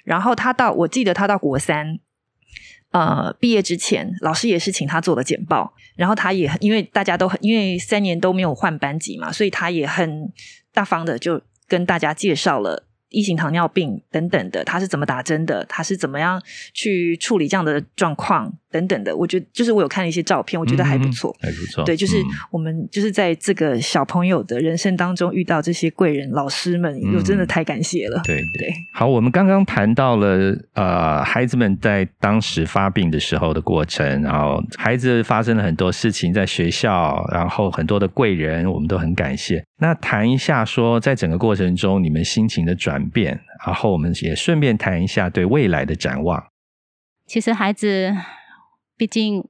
[0.04, 1.98] 然后他到，我记得他到国三。
[2.90, 10.32] 呃，毕业之前，老师也是请他做的简报，然后他也因为大家都很因为三年都没有换班级嘛，所以他也很
[10.72, 12.84] 大方的就跟大家介绍了。
[13.08, 15.64] 一型糖尿病等等的，他是怎么打针的？
[15.66, 16.42] 他是怎么样
[16.74, 19.16] 去处理这样的状况等等的？
[19.16, 21.84] 我觉得就是我有看一些照片，我觉得还不错，还不错。
[21.84, 28.20] 对，就是我们就是在这个小朋友的人生当中遇到这些贵人老师们，又真的太感谢了。
[28.24, 39.64] 对对，好，我们刚刚谈到了呃，孩子们在当时发病的时候的过程，然后孩子发生了很多事情在学校，然后很多的贵人，我们都很感谢。
[39.78, 46.42] 那谈一下说，在整个过程中你们心情的转变，然后我们也顺便谈一下对未来的展望。
[47.26, 48.14] 其实孩子
[48.96, 49.46] 毕竟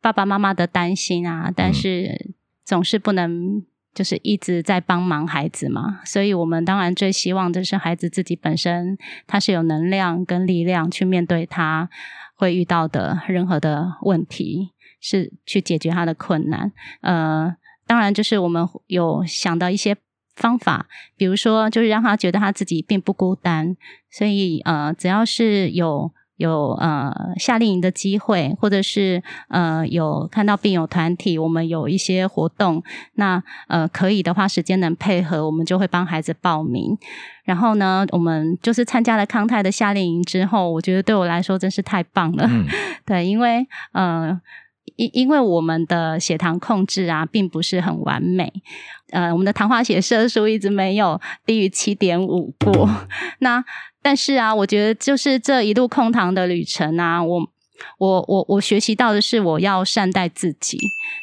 [0.00, 11.88] 爸爸妈妈的担心啊，但是总是不能就是一直在帮忙孩子嘛，所以我们当然最希望的是孩子自己本身他是有能量跟力量去面对他
[12.34, 17.56] 会遇到的任何的问题，是去解决他的困难，呃。
[17.88, 19.96] 当然，就是我们有想到一些
[20.34, 23.76] 方法，比如说，就是让他觉得他自己并不孤单。
[24.10, 32.82] 所以，呃，只要是有有呃夏令营的机会，或者是呃有看到病友团体，我们有一些活动，
[33.14, 36.96] 那呃可以的话，时间能配合，我们就会帮孩子报名。
[37.44, 42.48] 然后呢，我们就是参加了康泰的夏令营之后，我觉得对我来说真是太棒了。
[43.06, 44.40] 对，因为呃。
[44.94, 48.50] 因因为我们的血糖控制啊，并不是很完美，
[49.10, 52.88] 呃，我们的糖化血色素一直没有低于七点五过。
[53.40, 53.62] 那
[54.06, 57.40] 但是啊，我觉得就是这一路空堂的旅程啊，我
[57.98, 60.78] 我我我学习到的是，我要善待自己。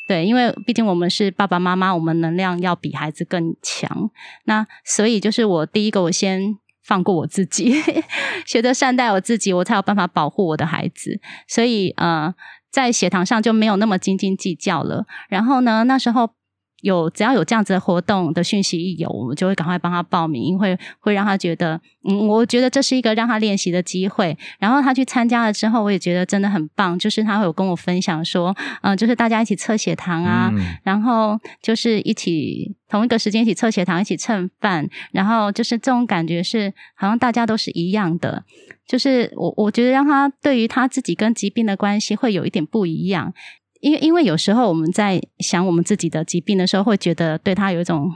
[0.06, 4.12] 对，因为毕竟我们是爸爸妈妈，我们能量要比孩子更强。
[4.44, 7.74] 那所以就是我第一个，我先放过我自己，
[8.46, 11.22] 学着善待我自己，我才有办法保护我的孩子。
[11.48, 12.36] 所以，呃。
[12.74, 15.06] 在血糖上就没有那么斤斤计较了。
[15.30, 16.34] 然后呢，那时候
[16.84, 24.38] 有只要有这样子的活动的讯息一有，我们就会赶快帮他报名，因为会让他觉得，嗯，我觉得这是一个让他练习的机会。
[24.60, 30.52] 然后他去参加了之后，我也觉得真的很棒，就是他会有跟我分享说，嗯，就是大家一起测血糖啊，
[30.84, 38.44] 然后就是一起同一个时间一起测血糖，一起蹭饭，然后就是这种感觉是好像大家都是一样的。
[38.86, 43.34] 就是我，我觉得让他对于他自己跟疾病的关系会有一点不一样，
[43.84, 48.10] 因为因为有时候我们在想我们自己的疾病的时候，会觉得对他有一种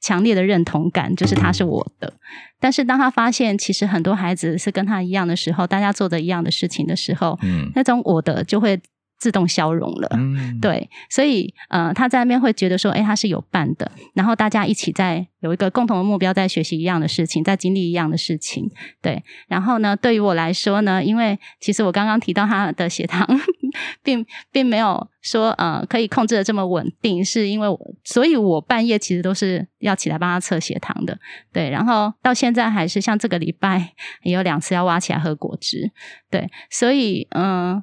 [0.00, 2.14] 强烈的认同感，就是他是我的。
[2.60, 8.80] 但是当他发现其实很多孩子是跟他一样的时候，大家做的一样的事情的时候，嗯，那种我的就会
[9.18, 19.22] 自动消融了，嗯对，所以呃，他在那边会觉得说，哎，他是有伴的，然后大家一起在有一个共同的目标，在学习一样的事情，在经历一样的事情，对。
[19.48, 23.26] 然后呢，对于我来说呢，因为其实我刚刚提到他的血糖，
[24.04, 31.18] 并并没有说呃可以控制的这么稳定，是因为我，所以我半夜其实都是要起来帮他测血糖的，
[31.52, 31.70] 对。
[31.70, 35.90] 然后到现在还是像这个礼拜也有两次要挖起来喝果汁，
[36.30, 36.50] 对。
[36.68, 37.82] 所以嗯。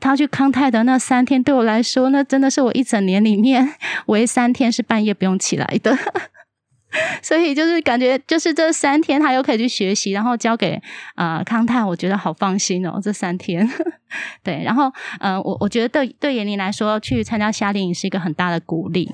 [0.00, 3.74] 他去康泰的那三天，对我来说，那真的是我一整年里面
[4.06, 5.96] 唯三天是半夜不用起来的。
[7.20, 10.80] 所以就是感觉，就是这三天他又可以去学习，然后交给
[11.16, 13.00] 啊康泰，我觉得好放心哦。
[13.02, 13.68] 这三天，
[14.44, 19.10] 对，然后嗯，我我觉得对对严玲来说，去参加夏令营是一个很大的鼓励。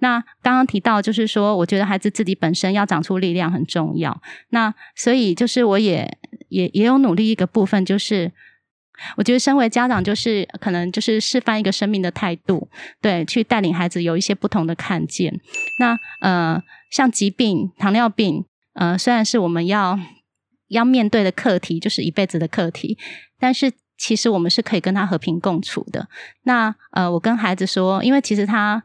[0.00, 4.20] 那刚刚提到，就是说，我觉得孩子自己本身要长出力量很重要。
[4.50, 6.18] 那所以就是我也
[6.50, 8.30] 也也有努力一个部分，就是。
[9.16, 12.68] 我觉得，身为家长，就是可能就是示范一个生命的态度，
[13.00, 15.40] 对，去带领孩子有一些不同的看见。
[15.78, 19.98] 那呃，像疾病，糖尿病，呃，虽然是我们要
[20.68, 22.96] 要面对的课题，就是一辈子的课题，
[23.38, 26.08] 但是其实我们是可以跟他和平共处的。
[26.44, 28.82] 那呃，我跟孩子说，因为其实他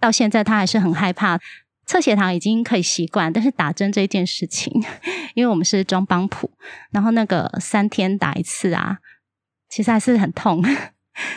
[0.00, 1.38] 到现在他还是很害怕
[1.86, 4.72] 测血糖，已经可以习惯，但是打针这件事情，
[5.34, 6.50] 因为我们是装帮谱，
[6.90, 8.98] 然后那个三天打一次啊。
[9.68, 10.62] 其实还是很痛，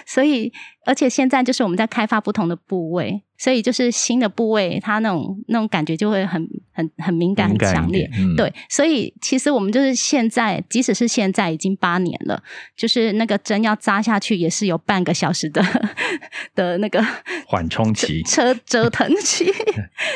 [0.05, 0.51] 所以
[0.85, 3.23] 而且现在就是我们在开发不同的部位。
[3.37, 8.07] 所以就是新的部位，它那种那种感觉就会很很很敏感、很强烈。
[8.37, 12.43] 对，所以其实我们就是现在，即使是现在已经八年了，
[12.77, 15.59] 就是那个针要扎下去，也是有半个小时的
[16.53, 17.03] 的那个
[17.47, 19.51] 缓冲期、车折腾 期，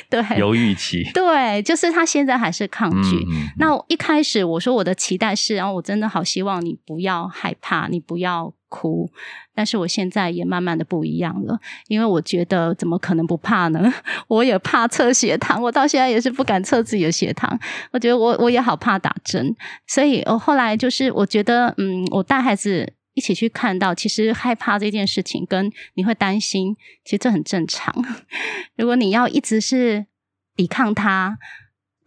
[0.07, 1.03] 对，犹豫期。
[1.11, 3.25] 对，就是他现在还是抗拒。
[3.57, 8.53] 那一开始我说我的期待是，然后我真的好希望你不要害怕，你不要。
[8.75, 9.09] 哭，
[9.53, 11.57] 但是我现在也慢慢的不一样了，
[11.87, 13.93] 因为我觉得怎么可能不怕呢？
[14.27, 17.57] 我也怕测血糖，我到现在也是不敢测自己的血糖。
[17.91, 19.55] 我觉得我我也好怕打针，
[19.87, 27.95] 所以我后来就是我觉得，嗯，我带孩子一起去看到，其实害怕这件事情跟你会担心，其实这很正常。
[28.75, 30.05] 如果你要一直是
[30.55, 31.37] 抵抗它。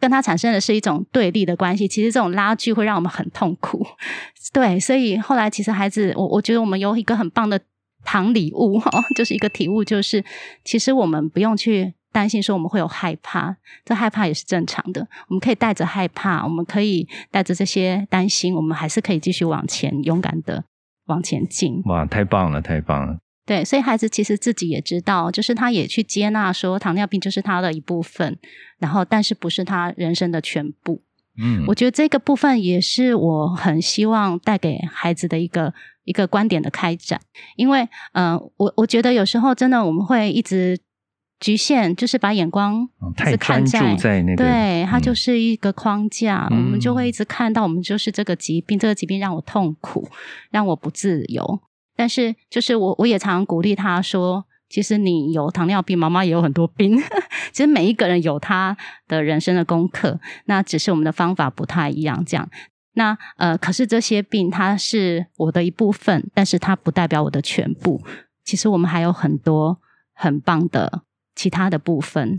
[0.00, 3.84] 跟他产生的是一种对立的关系，其实这种拉锯会让我们很痛苦。
[4.52, 7.60] 对，所以后来其实孩子，我我觉得我们有一个很棒的
[8.04, 10.24] 糖礼物哈， 就是一个体悟，就是
[10.64, 15.06] 其实我们不用去担心说我们会有害怕，这害怕也是正常的。
[15.28, 20.64] 我们可以带着害怕，我们可以带着这些担心，我们还是可以继续往前，勇敢的
[21.06, 21.82] 往前进。
[21.84, 23.18] 哇，太棒了，太棒了！
[23.48, 28.36] 对，所以孩子其实自己也知道，就是他也去接纳说糖尿病就是他的一部分，
[28.78, 31.00] 然后但是不是他人生的全部。
[31.40, 35.72] 嗯，我觉得这个部分也是我很希望带给孩子的一个
[36.04, 37.18] 一个观点的开展，
[37.56, 40.78] 因为嗯，我我觉得有时候真的我们会一直
[41.40, 50.06] 局限，就是把眼光太专注在那个，对，它就是一个框架，我们就会一直看到我们就是这个疾病，这个疾病让我痛苦，
[50.50, 51.60] 让我不自由。
[51.98, 56.96] 但是，就是我，我也常鼓励他说：“其实你有糖尿病，妈妈也有很多病。
[57.50, 58.76] 其实每一个人有他
[59.08, 62.24] 的人生的功课，那只是我们的方法不太一样。
[62.24, 62.48] 这样，
[62.92, 68.00] 那呃，可是这些病它是我的一部分，但是它不代表我的全部。
[68.44, 69.80] 其实我们还有很多
[70.14, 71.02] 很棒的
[71.34, 72.36] 其他的部分。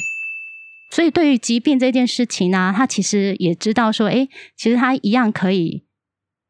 [0.96, 5.84] 所以，对于疾病这件事情呢，他其实也知道说，哎，其实他一样可以。”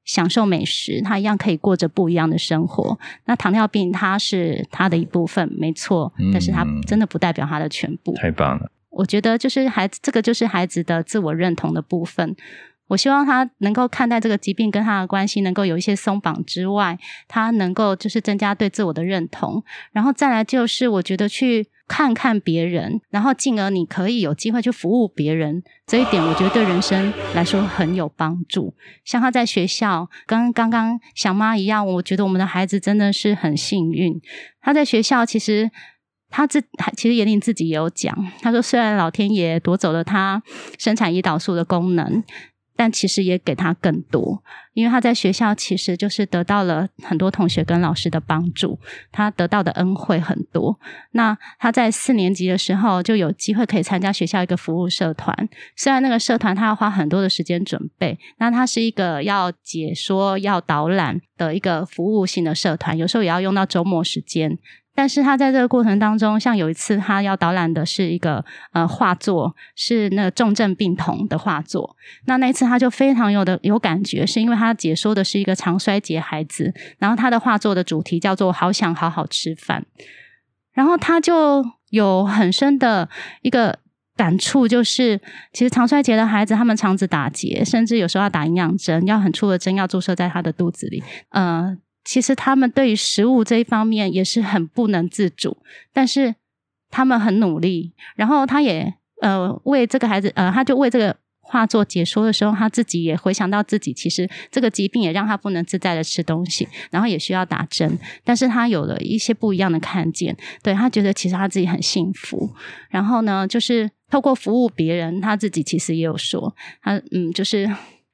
[0.10, 2.98] 享受美食，他一样可以过着不一样的生活。
[3.26, 8.12] 那糖尿病，它是他的一部分，没错，但是它真的不代表他的全部。
[8.16, 8.72] 太棒了！
[8.90, 12.36] 我觉得就是孩子，这个就是孩子的自我认同的部分。
[12.88, 19.64] 我希望他能够看待这个疾病跟他的关系，能够有一些松绑之外，他能够就是增加对自我的认同。
[19.92, 21.68] 然后再来就是，我觉得去。
[21.90, 28.74] 看看别人，然后进而你可以有机会去服务别人，这一点我觉得对人生来说很有帮助。
[29.04, 34.22] 像他在学校跟刚刚小妈一样，我觉得我们的孩子真的是很幸运。
[34.62, 35.70] 他在学校其实
[36.30, 36.62] 他自
[36.96, 40.42] 其实严玲自己也有讲，他说虽然老天爷夺走了他
[40.78, 42.24] 生产胰岛素的功能。
[42.80, 48.80] 但其实也给他更多，因为他在学校其实就是得到了很多同学跟老师的帮助，
[49.12, 50.80] 他得到的恩惠很多。
[51.12, 64.58] 那他在四年级的时候就有机会可以参加学校一个服务社团，虽然那个社团他要花很多的时间准备，那他是一个要解说、要导览的一个服务性的社团，有时候也要用到周末时间。
[65.00, 71.96] 但是他在这个过程当中，像有一次他要导览的是一个呃画作，是那个重症病童的画作。
[72.26, 79.86] 那那一次他就非常有的有感觉，是因为他解说的是一个肠衰竭孩子，然后他的画作的主题叫做“好想好好吃饭”，
[80.76, 83.08] 然后他就有很深的
[83.42, 83.80] 一个
[84.18, 85.18] 感触，就是
[85.54, 91.78] 其实肠衰竭的孩子，他们肠子打结，甚至有时候要打营养针，要很粗的针要注射在他的肚子里，呃。
[92.04, 95.58] 其实他们对于食物这一方面也是很不能自主，
[95.94, 96.36] 但是
[96.90, 97.94] 他们很努力。
[98.16, 108.00] 然后他也呃为这个孩子呃，他就为这个画作解说的时候，他自己也回想到自己其实这个疾病也让他不能自在的吃东西，然后也需要打针。
[108.24, 112.50] 但是他有了一些不一样的看见，对他觉得其实他自己很幸福。
[112.90, 117.70] 然后呢，就是透过服务别人，他自己其实也有说，他嗯就是。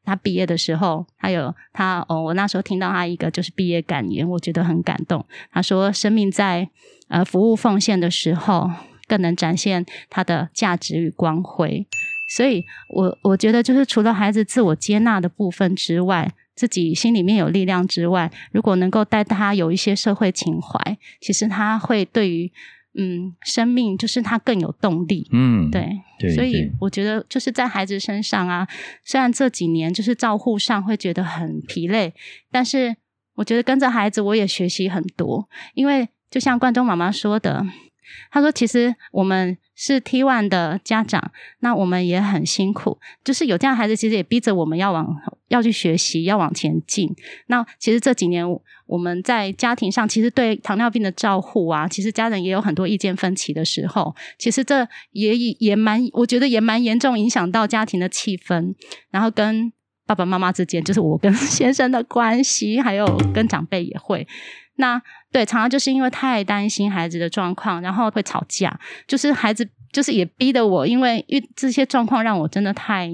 [0.06, 5.26] 他毕业的时候，他有他哦，我那时候听到他一个就是毕业感言，我觉得很感动。
[5.52, 6.70] 他说：“生命在
[7.08, 8.70] 呃服务奉献的时候，
[9.08, 11.86] 更能展现他的价值与光辉。”
[12.30, 22.52] 所以，我我觉得就是除了孩子自我接纳的部分之外，自己心里面有力量之外，如果能够带他有一些社会情怀，其实他会对于。
[22.98, 25.28] 嗯，生命就是他更有动力。
[25.32, 25.90] 嗯，对，
[26.34, 28.68] 所以我觉得就是在孩子身上啊，
[29.04, 32.14] 虽然这几年就是照护上会觉得很疲累，
[32.52, 32.96] 但是
[33.36, 35.48] 我觉得跟着孩子我也学习很多。
[35.74, 37.66] 因为就像冠中妈妈说的，
[38.32, 45.16] 她说其实我们是 T one 的家长，那我们也很辛苦，就是有这样孩子，其实也逼着我们要往
[45.50, 47.14] 要去学习，要往前进。
[47.48, 48.46] 那其实这几年。
[48.88, 54.16] 我们在家庭上，其实对糖尿病的照护啊，其实家人也有很多意见分歧的时候。
[54.38, 58.76] 其实这也也蛮，我觉得也蛮严重影响到家庭的气氛，
[59.10, 59.74] 然后跟
[60.06, 64.28] 爸爸妈妈之间，就是我跟 先生的关系，还有跟长辈也会。
[64.76, 65.02] 那
[65.32, 68.80] 对，常常就是因为太担心孩子的状况，然后会吵架。
[69.08, 73.10] 就是孩子，就是也逼得我，因为因这些状况让我真的太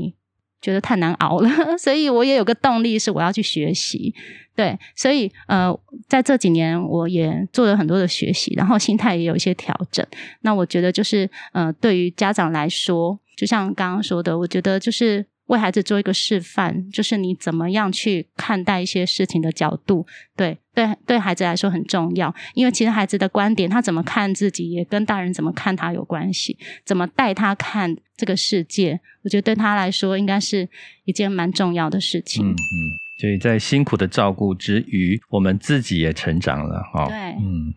[0.62, 4.14] 觉得太难熬了， 所以我也有个动力是我要去学习。
[4.54, 5.74] 对，所以呃，
[6.08, 10.06] 在这几年我也做了很多的学习，然后心态也有一些调整。
[10.42, 20.06] 那我觉得就是呃，对于家长来说，就像刚刚说的，我觉得就是为孩子做一个示范，就是你怎么样去看待一些事情的角度，
[20.36, 22.34] 对对对孩子来说很重要。
[22.54, 26.58] 因为其实孩子的观点，他怎么看自己，也跟大人怎么看他有关系。
[26.86, 30.70] 怎么带他看这个世界，我觉得对他来说应该是
[31.06, 32.46] 一件蛮重要的事情。
[32.46, 32.78] 嗯嗯。
[33.20, 37.06] 所以在辛苦的照顾之余，我们自己也成长了哈。
[37.06, 37.72] 对，嗯，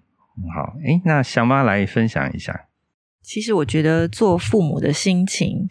[0.55, 2.69] 好，哎，那小妈来分享一下。
[3.21, 5.69] 其实我觉得做父母的心情，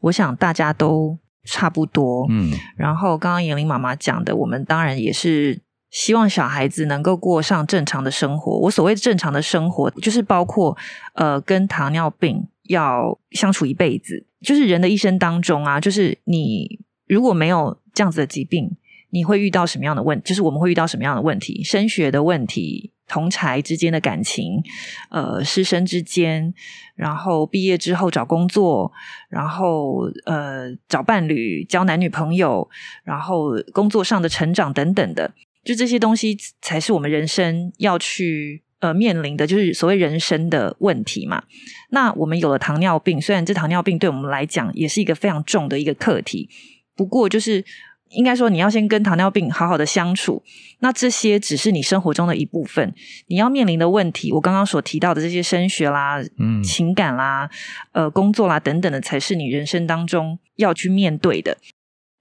[0.00, 2.26] 我想大家都差不多。
[2.28, 5.58] 嗯，然后刚刚严玲妈妈讲的，我们当然也是
[5.94, 8.58] 希望小孩子能够过上正常的生活。
[8.58, 10.76] 我所谓正常的生活，就是包括
[11.14, 18.76] 呃，跟糖尿病要相处一辈子，就是人的一生当中啊，就是你如果没有这样子的疾病。
[19.10, 20.20] 你会遇到什么样的问？
[20.24, 21.62] 就是我们会遇到什么样的问题？
[21.62, 24.60] 升学的问题，同才之间的感情，
[25.08, 26.52] 呃，师生之间，
[26.96, 28.90] 然后毕业之后找工作，
[29.28, 32.68] 然后呃找伴侣，交男女朋友，
[33.04, 35.30] 然后工作上的成长等等的，
[35.64, 41.42] 就这些东西才是我们人生要去呃面临的，就是所谓人生的问题嘛。
[41.90, 46.48] 那我们有了糖尿病，虽然这糖尿病对我们来讲也是一个非常重的一个课题，
[46.94, 47.64] 不过就是。
[48.10, 50.40] 应该说，你要先跟糖尿病好好的相处。
[50.78, 52.94] 那这些只是你生活中的一部分，
[53.26, 57.50] 你要面临的问题，我刚刚所提到的这些升学啦、嗯、情感啦、
[57.90, 61.58] 呃、工作啦等等的，才是你人生当中要去面对的。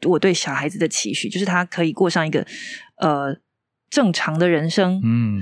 [0.05, 2.43] 我对小孩子的期许，就是他可以过上一个
[3.03, 3.37] 呃
[3.89, 4.99] 正常的人生。
[5.03, 5.41] 嗯。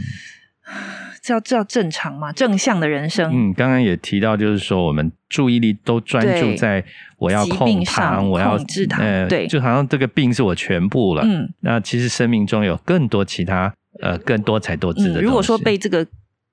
[1.23, 2.31] 这要这要正常嘛？
[2.31, 3.29] 正向的人生。
[3.31, 6.83] 嗯，刚刚也提到，就是说我们注意力都专注在
[7.17, 11.21] 我要控糖，我要控制糖，对，就好像这个病是我全部了。
[11.23, 15.21] 嗯，那其实生命中有更多其他呃更多才多姿的。
[15.21, 16.07] 如果说被这个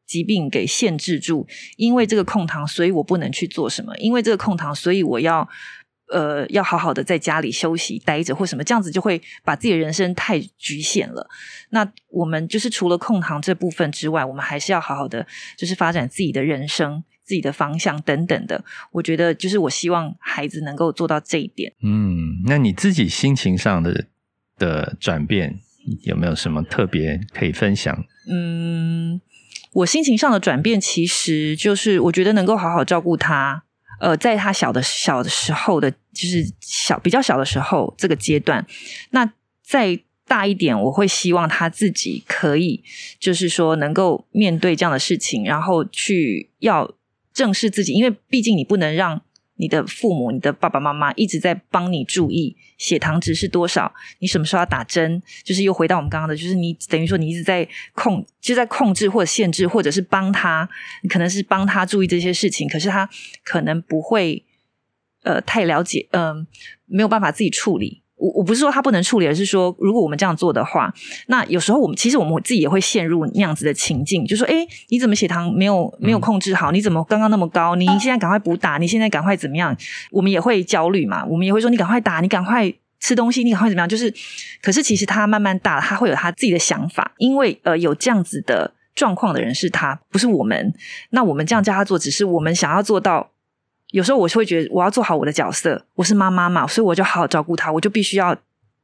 [0.07, 1.47] 疾病给限制住，
[1.79, 5.49] 因为这个控糖，所以我不能去做什么；因为这个控糖，所以我要。
[6.11, 11.29] 呃，要好好的在家里休息待着，或什么这样子，就会把自己的人生太局限了。
[11.71, 18.65] 那我们就是除了控糖这部分之外，我们还是要好好的，就是发展自己的人生、自己的方向等等的。
[18.93, 21.73] 我觉得，就是我希望孩子能够做到这一点。
[21.83, 24.07] 嗯，那你自己心情上的
[24.57, 25.61] 的转变
[26.05, 28.05] 有没有什么特别可以分享？
[28.31, 29.21] 嗯，
[29.73, 33.65] 我心情上的转变，其实就是我觉得能够好好照顾他。
[33.99, 38.67] 呃，在他小的小的时候的，就是小比较小的时候这个阶段，
[39.11, 39.33] 那
[39.63, 42.83] 再大一点，我会希望他自己可以，
[43.19, 46.95] 就是说能够面对这样的事情，然后去要
[47.33, 49.21] 正视自己，因为毕竟你不能让。
[49.59, 55.23] 你的父母、你的爸爸妈妈一直在帮你注意血糖值是多少，你什么时候要打针？
[55.45, 60.69] 就是又回到我们刚刚的，就是你等于说你一直在控，就在控制或者限制，或者是帮他，
[61.03, 63.09] 你可能是帮他注意这些事情，可是他
[63.45, 64.45] 可能不会
[65.23, 66.47] 呃太了解，嗯，
[66.87, 68.03] 没有办法自己处理。
[68.19, 70.93] 我我不是说他不能处理，而是说如果我们这样做的话，
[71.29, 76.73] 那有时候我们其实我们自己也会陷入那样子的情境，就说：哎，你怎么血糖没有没有控制好？
[76.73, 77.75] 你怎么刚刚那么高？
[77.77, 79.77] 你现在赶快补打，你现在赶快怎么样？
[80.11, 83.89] 我们也会焦虑嘛，我们也会说：你赶快打，你赶快吃东西，你赶快怎么样？
[83.89, 84.13] 就是，
[84.61, 90.75] 可是其实他慢慢大了，他会有他自己的想法，因为呃有这样子的状况的人是他，不是我们。
[91.11, 93.31] 那我们这样叫他做，只是我们想要做到。
[93.91, 98.37] 有时候我会觉得我要做好我的角色，我是妈妈嘛，所以我就好好照顾他，我就必须要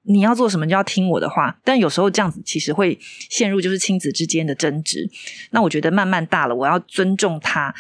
[0.05, 1.59] 你要做什么就要听我的话。
[1.63, 2.99] 但有时候这样子其实会
[3.29, 5.07] 陷入就是亲子之间的争执。
[5.51, 7.75] 那我觉得慢慢大了，我要尊重他，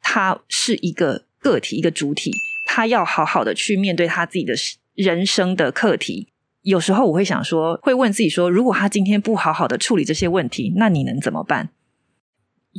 [0.00, 2.32] 他是一个个体，一个主体，
[2.66, 4.54] 他要好好的去面对他自己的
[4.94, 6.28] 人生的课题。
[6.62, 11.68] 有时候我会想说，会问自己说，如果他今天不好好的处理这些问题，那你能怎么办？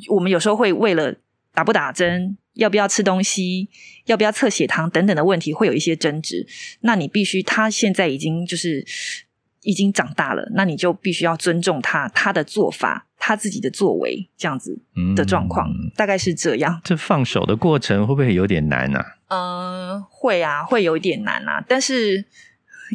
[0.10, 1.14] 我们有时候会为了
[1.54, 2.38] 打不打针。
[2.54, 3.70] 要不要吃东西？
[4.06, 6.46] 要不要测血糖等等的问题，会有一些争执。
[6.82, 8.86] 那你必须，他现在已经就是
[9.62, 14.78] 已经长大了，那你就必须要尊重他他的做法，他自己的作为这样子
[15.16, 16.82] 的状况，大概是这样。
[16.84, 19.06] 这放手的过程会不会有点难啊？
[19.30, 21.64] 嗯，会啊，会有一点难啊。
[21.66, 22.26] 但是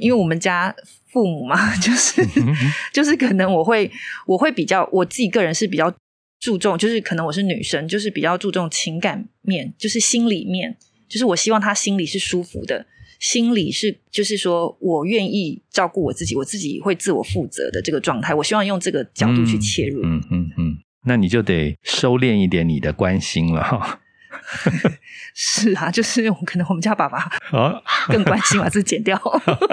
[0.01, 0.75] 因为我们家
[1.07, 2.23] 父母嘛， 就是
[2.93, 3.91] 就是可能我会
[4.27, 5.93] 我会比较我自己个人是比较。
[6.41, 10.77] 注重就是可能我是女生，就是比较注重情感面，就是心里面，
[11.09, 12.87] 就是我希望他心里是舒服的，
[13.19, 18.35] 心里是就是说我愿意照顾我自己，我自己会自我负责的这个状态。
[18.35, 20.01] 我希望用这个角度去切入。
[20.05, 24.01] 嗯嗯嗯，那你就得收敛一点你的关心了哈。
[25.35, 27.29] 是啊，就是可能我们家爸爸
[28.09, 29.21] 更关心把字剪掉。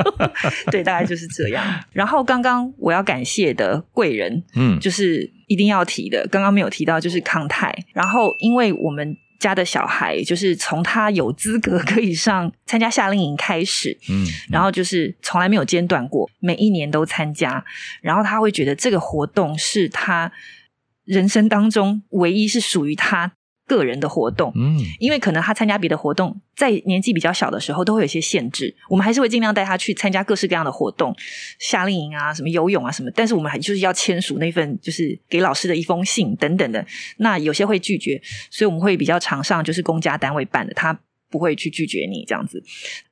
[0.69, 1.63] 对，大概就是这样。
[1.93, 7.73] 然后刚刚我要感谢的贵人，嗯，就是一定要提的，刚刚没有提到，就是康泰。
[7.93, 17.63] 然后因为我们家的小孩，就是从他有资格可以上参加夏令营开始，嗯，然后就是从来没有间断过，每一年都参加。
[18.01, 20.31] 然后他会觉得这个活动是他
[21.03, 23.33] 人生当中唯一是属于他。
[23.67, 31.15] 个人的活动，嗯，因为可能他参加别的活动，在年纪比较小的时候都会有一些限制，我们还是会尽量带他去参加各式各样的活动，
[31.59, 36.85] 夏令营啊，什么游泳啊，什么，但是我们还就是要签署那份就是给老师的一封信等等的，
[37.17, 40.99] 那有些会拒绝，所以我们会比较常上就是公家单位办的，他
[41.29, 42.63] 不会去拒绝你这样子，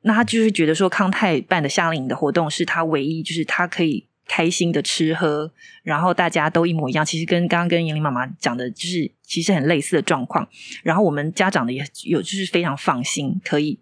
[0.02, 4.06] 那他就是觉得说康泰办的夏令营的活动是他唯一就是他可以。
[4.26, 5.52] 开心的吃喝，
[5.84, 7.06] 然后大家都一模一样。
[7.06, 10.48] 其实跟刚刚跟严玲妈妈讲的，就是其实很类似的状况。
[10.84, 13.80] 然后我们家长的也有，就是非常放心，可以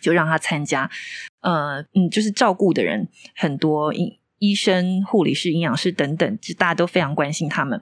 [0.00, 0.88] 就让他参加。
[1.40, 7.80] 呃，嗯，就是照顾的人很多，医医生、护理师、营养师等等，就大家都非常关心他们。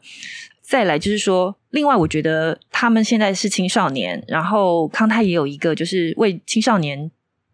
[0.60, 7.10] 再来就是说，另外我觉得他们现在是青少年，然后康泰也有一个就是为青少年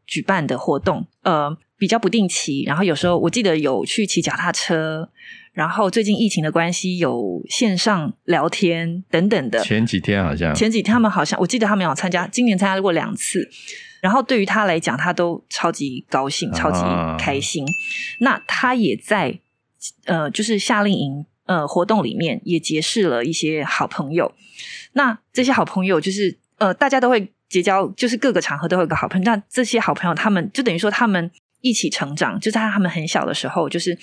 [0.07, 1.59] 举办的活动，呃。
[1.81, 5.09] 比较不定期，然后有时候我记得有去骑脚踏车，
[5.59, 9.59] 然后最近疫情的关系有线上聊天等等的。
[9.65, 13.51] 前几天好像前几天他们好像我记得他们有参加，今年参加过两次，
[14.01, 16.79] 然后对于他来讲，他都超级高兴，超级
[17.21, 17.67] 开心。
[18.21, 19.37] 那他也在
[20.05, 24.33] 呃，就是夏令营呃活动里面也结识了一些好朋友。
[24.93, 29.25] 那这些好朋友就是呃，大家都会结交，就是各个场合都有一个好朋友。
[29.25, 31.29] 那这些好朋友，他们就等于说他们。
[31.61, 33.99] 一起成长，就在他们很小的时候，就是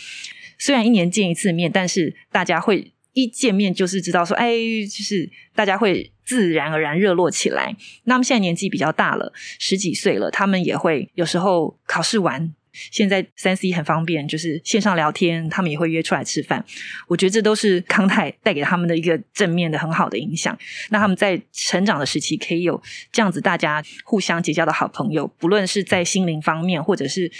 [0.58, 4.54] 虽然一年见一次面，但是大家会一见面就是知道说，哎，
[4.90, 7.76] 就是大家会自然而然热络起来。
[8.04, 12.54] 那么现在年纪比较大了，十几岁了，他们也会有时候考试完。
[12.92, 16.62] 现在三 C 很方便，就是线上聊天，他们也会约出来吃饭。
[17.08, 20.58] 我觉得这都是康泰带给他们的一个正面的很好的影响。
[20.90, 22.84] 那他们在成长的时期可以有
[23.14, 27.32] 这样子大家互相结交的好朋友，不论是在心灵方面或者是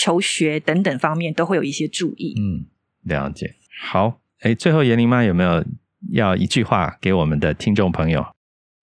[0.00, 2.34] 求学等等方面，都会有一些注意。
[2.40, 2.64] 嗯，
[3.02, 3.54] 了解。
[3.82, 5.62] 好，哎，最后严玲妈有没有
[6.12, 8.24] 要一句话给我们的听众朋友？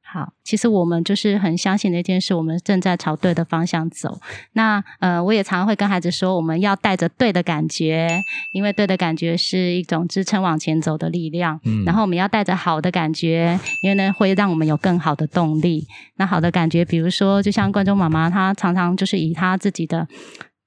[0.09, 4.19] 好，其实我们就是很相信的一件事，我们正在朝对的方向走。
[4.53, 8.07] 那呃，我也常常会跟孩子说，我们要带着对的感觉，
[8.53, 11.59] 因为对的感觉是一种支撑往前走的力量。
[11.65, 15.85] 嗯，然后我们要带着好的感觉，因为呢会让我们有更好的动力。
[16.15, 20.07] 那好的感觉，比如说，就像观众妈妈，她常常就是以她自己的。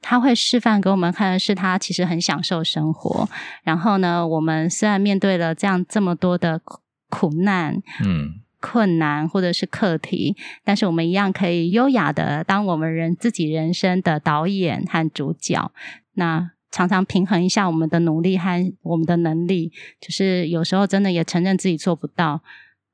[0.01, 3.29] 他会示范给我们看的是，他其实很享受生活。
[3.63, 6.61] 然后呢，我们虽然面对了这样这么多的
[7.09, 15.71] 苦难，嗯，困难或者是课题，但是我们一样可以优雅的当我们人自己人生的导演和主角。
[16.15, 22.43] 那常常平衡一下我们的努力和我们的能力，就是有时候真的也承认自己做不到。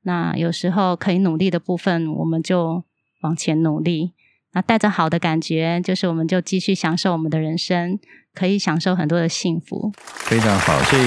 [0.01, 2.83] 那有时候可以努力的部分，我们就
[3.21, 4.13] 往前努力。
[4.53, 7.99] 那带着好的感觉，就是我们就继续享受我们的人生，
[8.33, 9.91] 可以享受很多的幸福。
[10.15, 11.03] 非常好，所以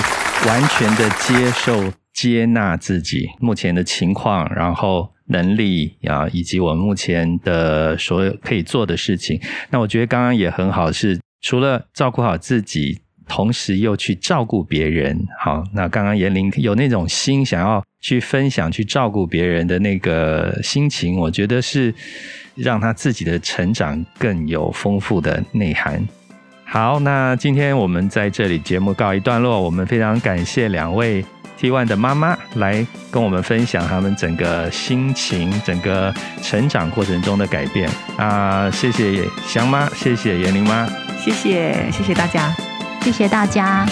[0.46, 9.40] 完全的接受、接纳自己目前的情况，然后能力啊，以及我们目前的所有可以做的事情。
[9.70, 13.00] 那我觉得刚刚也很好，是除了照顾好自己。
[13.32, 21.94] 同时又去照顾别人，好，那刚刚严玲有那种心想要去分享、去照顾别人的那个心情，我觉得是
[22.54, 26.06] 让他自己的成长更有丰富的内涵。
[26.64, 31.24] 好，那今天我们在这里节目告一段落，我们非常感谢两位
[31.58, 38.70] T One 的妈妈来跟我们分享他们整个心情、整个成长过程中的改变啊！
[38.70, 40.88] 谢谢香妈，谢谢严玲妈，
[41.18, 42.54] 谢谢，谢谢大家。
[43.02, 43.86] 谢谢大家。